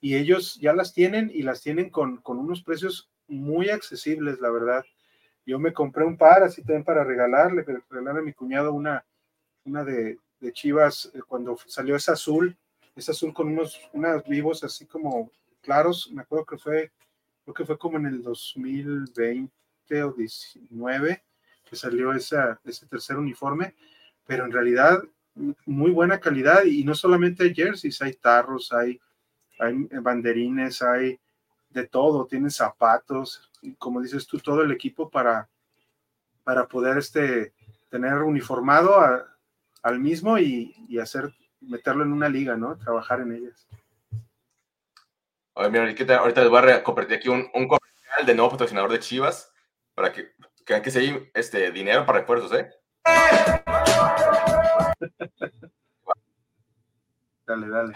[0.01, 4.51] y ellos ya las tienen y las tienen con, con unos precios muy accesibles, la
[4.51, 4.85] verdad.
[5.45, 9.05] Yo me compré un par así también para regalar, le regalar a mi cuñado una,
[9.65, 12.57] una de, de Chivas eh, cuando salió esa azul,
[12.95, 15.31] esa azul con unos, unos vivos así como
[15.63, 16.93] claros, me acuerdo que fue,
[17.45, 19.51] creo que fue como en el 2020
[20.03, 21.23] o 19
[21.69, 23.75] que salió esa, ese tercer uniforme,
[24.25, 25.03] pero en realidad
[25.67, 29.01] muy buena calidad y no solamente hay jerseys, hay tarros, hay
[29.59, 31.19] hay banderines, hay
[31.71, 35.49] de todo, tienen zapatos, y como dices tú, todo el equipo para,
[36.45, 37.53] para poder este,
[37.91, 38.99] tener uniformado
[39.87, 42.77] al mismo y, y, hacer, meterlo en una liga, ¿no?
[42.77, 43.69] Trabajar en ellas.
[45.55, 45.85] Oye, mira,
[46.19, 49.53] ahorita les voy a compartir aquí un, un comercial de nuevo patrocinador de Chivas
[49.95, 50.33] para que
[50.67, 52.69] que, que se este dinero para refuerzos, ¿eh?
[57.47, 57.95] dale, dale.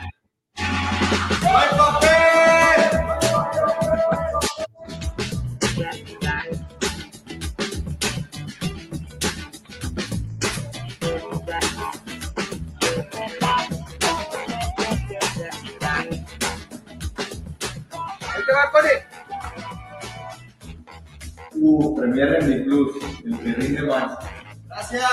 [21.52, 24.18] Uh, Premier en mi Plus, el que rinde más.
[24.66, 25.10] Gracias.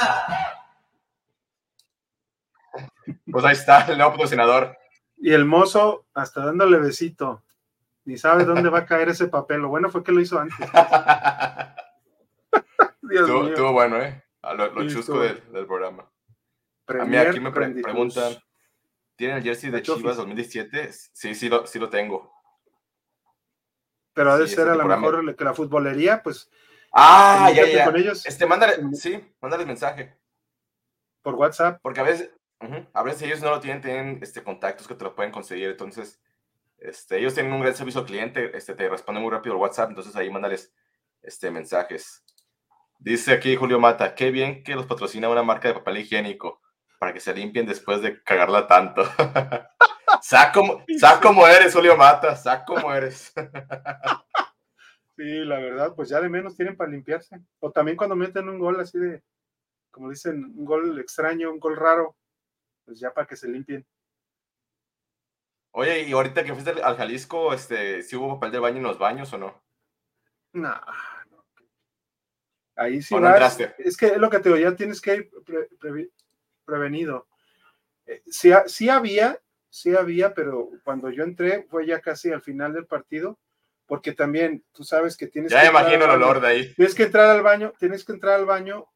[3.32, 4.78] Pues ahí está el nuevo patrocinador.
[5.18, 7.44] Y el mozo hasta dándole besito.
[8.06, 9.62] Ni sabe dónde va a caer ese papel.
[9.62, 10.58] Lo bueno fue que lo hizo antes.
[13.02, 13.48] Dios mío.
[13.48, 14.24] estuvo bueno, ¿eh?
[14.42, 16.10] A lo, lo sí, chusco del, del, programa.
[16.86, 18.34] Premier a mí aquí me pre preguntan,
[19.16, 20.92] ¿tienen el jersey de Chivas 2017?
[20.92, 22.37] Sí, sí lo, sí lo tengo.
[24.18, 26.50] Pero ha de sí, ser a lo mejor que la futbolería, pues.
[26.92, 27.86] Ah, ya, ya.
[27.86, 28.26] Con ellos.
[28.26, 30.18] Este, mándale, sí, mándale mensaje.
[31.22, 31.80] Por WhatsApp.
[31.84, 32.32] Porque a veces,
[32.62, 35.32] uh -huh, a veces ellos no lo tienen, tienen este, contactos que te lo pueden
[35.32, 35.70] conseguir.
[35.70, 36.20] Entonces,
[36.80, 39.90] este, ellos tienen un gran servicio al cliente, este, te responden muy rápido el WhatsApp,
[39.90, 40.74] entonces ahí mándales
[41.22, 42.24] este, mensajes.
[42.98, 46.60] Dice aquí Julio Mata, qué bien que los patrocina una marca de papel higiénico
[46.98, 49.04] para que se limpien después de cagarla tanto.
[50.28, 53.32] Sac como, sac como eres, Julio Mata, sac como eres.
[55.16, 57.40] sí, la verdad, pues ya de menos tienen para limpiarse.
[57.60, 59.24] O también cuando meten un gol así de,
[59.90, 62.18] como dicen, un gol extraño, un gol raro,
[62.84, 63.88] pues ya para que se limpien.
[65.72, 69.00] Oye, y ahorita que fuiste al Jalisco, este, ¿sí hubo papel de baño en los
[69.00, 69.64] baños o no?
[70.52, 70.76] No,
[71.32, 71.46] no.
[72.76, 75.70] Ahí sí vas, es que es lo que te digo, ya tienes que ir pre,
[75.80, 76.10] pre,
[76.66, 77.30] prevenido.
[78.06, 82.74] Eh, sí, sí había, sí había, pero cuando yo entré fue ya casi al final
[82.74, 83.40] del partido,
[83.86, 86.74] porque también tú sabes que tienes ya que imagino el olor de ahí.
[86.76, 88.88] Tienes que entrar al baño, tienes que entrar al baño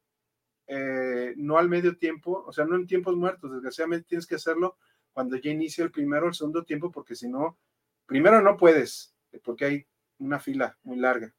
[0.66, 4.76] eh, no al medio tiempo, o sea, no en tiempos muertos, desgraciadamente tienes que hacerlo
[5.12, 7.58] cuando ya inicia el primero o el segundo tiempo, porque si no,
[8.06, 9.86] primero no puedes, porque hay
[10.18, 11.34] una fila muy larga.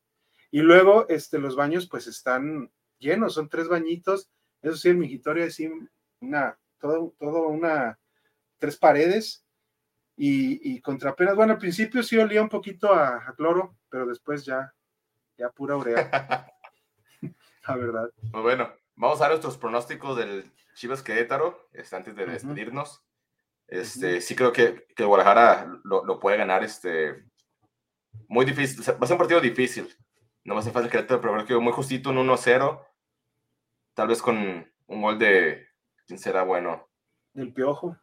[0.51, 4.29] Y luego este, los baños pues están llenos, son tres bañitos,
[4.61, 5.71] eso sí, en mi historia sí,
[6.19, 7.99] una, todo, todo una,
[8.63, 9.45] tres paredes
[10.15, 11.35] y, y contrapenas.
[11.35, 14.73] Bueno, al principio sí olía un poquito a, a cloro, pero después ya,
[15.37, 16.09] ya pura urea.
[17.67, 18.09] La verdad.
[18.31, 22.99] Muy bueno, vamos a ver nuestros pronósticos del Chivas Querétaro, este, antes de despedirnos.
[22.99, 23.79] Uh -huh.
[23.81, 24.21] Este, uh -huh.
[24.21, 27.25] sí creo que, que Guadalajara lo, lo, puede ganar, este,
[28.29, 29.93] muy difícil, o sea, va a ser un partido difícil,
[30.45, 32.81] no va a ser fácil Querétaro, pero creo que muy justito, un 1-0,
[33.93, 34.37] tal vez con
[34.87, 35.67] un gol de,
[36.05, 36.87] ¿quién será bueno?
[37.33, 37.97] Del Piojo.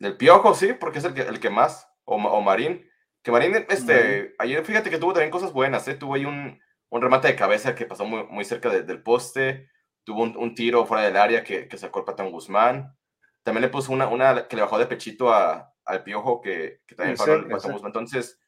[0.00, 2.90] Del Piojo, sí, porque es el que, el que más, o, o Marín,
[3.22, 5.94] que Marín, este, ayer fíjate que tuvo también cosas buenas, ¿eh?
[5.94, 6.58] tuvo ahí un,
[6.88, 9.68] un remate de cabeza que pasó muy, muy cerca del poste,
[10.04, 12.96] tuvo un, tiro fuera del área que, que sacó el Patón Guzmán,
[13.42, 16.94] también le puso una, una que le bajó de pechito a, al Piojo que, que
[16.94, 17.90] también paró el Patón Guzmán.
[17.90, 18.40] Entonces,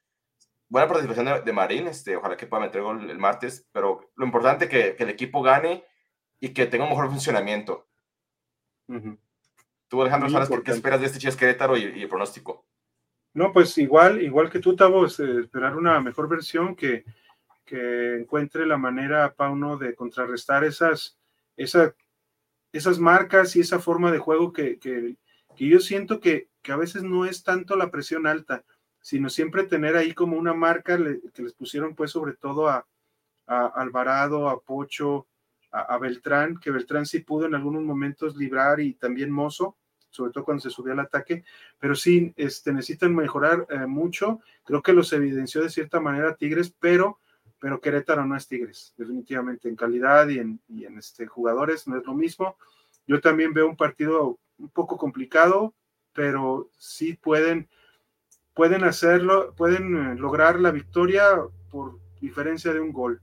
[0.67, 4.65] buena participación de, Marín, este, ojalá que pueda meter gol el martes, pero lo importante
[4.65, 5.83] es que, que el equipo gane
[6.39, 7.87] y que tenga un mejor funcionamiento.
[9.93, 12.65] Tú, Alejandro, ¿sabes qué esperas de este Chivas Querétaro y, y, el pronóstico?
[13.35, 17.05] No, pues igual, igual que tú, Tavo, esperar una mejor versión que,
[17.63, 21.19] que encuentre la manera, Pauno, de contrarrestar esas,
[21.55, 21.93] esa,
[22.71, 25.15] esas marcas y esa forma de juego que, que,
[25.55, 28.63] que yo siento que, que, a veces no es tanto la presión alta,
[28.99, 30.97] sino siempre tener ahí como una marca
[31.35, 32.87] que les pusieron pues sobre todo a,
[33.45, 35.27] a Alvarado, a Pocho,
[35.73, 39.77] a, Beltrán, que Beltrán sí pudo en algunos momentos librar y también Mozo,
[40.13, 41.43] sobre todo cuando se subió al ataque,
[41.79, 44.41] pero sí este, necesitan mejorar eh, mucho.
[44.63, 47.19] Creo que los evidenció de cierta manera Tigres, pero,
[47.59, 51.97] pero Querétaro no es Tigres, definitivamente en calidad y en, y en este, jugadores no
[51.97, 52.57] es lo mismo.
[53.07, 55.73] Yo también veo un partido un poco complicado,
[56.13, 57.67] pero sí pueden,
[58.53, 61.23] pueden hacerlo, pueden eh, lograr la victoria
[61.71, 63.19] por diferencia de un gol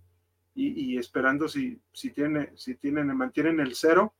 [0.56, 4.12] y, esperando si, si, tiene, si tienen, mantienen el cero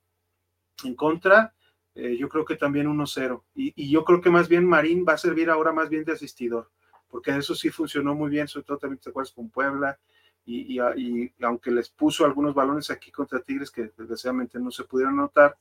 [0.84, 1.52] en contra,
[1.94, 3.42] eh, yo creo que también 1-0.
[3.54, 6.12] Y, y, yo creo que más bien Marín va a servir ahora más bien de
[6.12, 6.70] asistidor,
[7.08, 9.98] porque eso sí funcionó muy bien, sobre todo también te acuerdas con Puebla,
[10.44, 15.18] y, y, aunque les puso algunos balones aquí contra Tigres que desgraciadamente no se pudieron
[15.18, 15.56] anotar,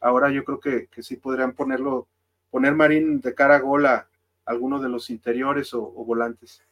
[0.00, 2.08] ahora yo creo que, que sí podrían ponerlo,
[2.50, 4.08] poner Marín de cara a gol a
[4.44, 6.62] alguno de los interiores o, o volantes.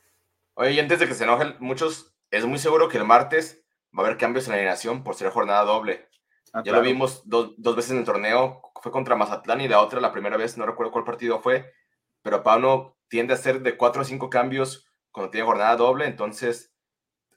[0.54, 3.64] Oye, y antes de que se enojen muchos, es muy seguro que el martes
[3.96, 6.08] va a haber cambios en la alineación por ser jornada doble.
[6.54, 10.00] Ah, ya lo vimos dos, veces en el torneo, fue contra Mazatlán y la otra,
[10.00, 11.74] la primera vez, no recuerdo cuál partido fue,
[12.22, 16.72] pero Pauno tiende a hacer de cuatro o cinco cambios cuando tiene jornada doble, entonces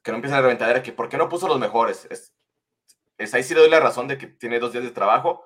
[0.03, 2.07] que no empiecen a reventadera, que ¿por qué no puso los mejores?
[2.11, 2.35] Es,
[3.18, 5.44] es, ahí sí le doy la razón de que tiene dos días de trabajo,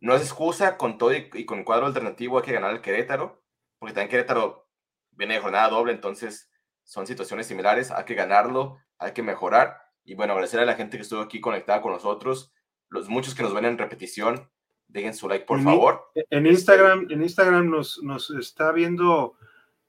[0.00, 3.44] no es excusa, con todo y, y con cuadro alternativo hay que ganar el Querétaro,
[3.78, 4.68] porque también Querétaro
[5.12, 6.50] viene de jornada doble, entonces
[6.82, 9.80] son situaciones similares, hay que ganarlo, hay que mejorar.
[10.02, 12.52] Y bueno, agradecer a la gente que estuvo aquí conectada con nosotros,
[12.94, 14.48] los muchos que nos ven en repetición,
[14.86, 16.10] dejen su like, por favor.
[16.14, 19.36] En Instagram, en Instagram nos, nos está viendo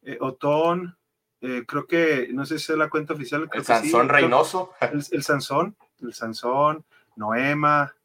[0.01, 0.97] eh, Otón,
[1.39, 3.47] eh, creo que, no sé si es la cuenta oficial.
[3.53, 4.71] El Sansón Reynoso.
[4.81, 6.83] El, Sansón, el Sansón,
[7.15, 7.95] Noema,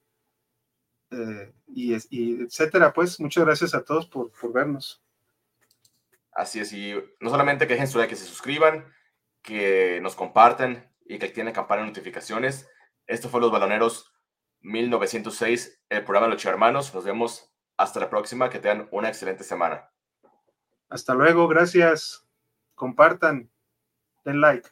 [1.11, 2.93] eh, y, y, etcétera.
[2.93, 5.03] Pues muchas gracias a todos por, por vernos.
[6.33, 8.85] Así es, y no solamente que dejen su like, que se suscriban,
[9.43, 12.69] que nos compartan y que activen la campana de notificaciones.
[13.07, 14.13] Esto fue Los Baloneros
[14.61, 16.95] 1906, el programa los Hermanos.
[16.95, 18.51] Nos vemos hasta la próxima.
[18.51, 19.91] Que tengan una excelente semana.
[20.89, 22.27] Hasta luego, gracias.
[22.75, 23.51] Compartan,
[24.25, 24.69] den like.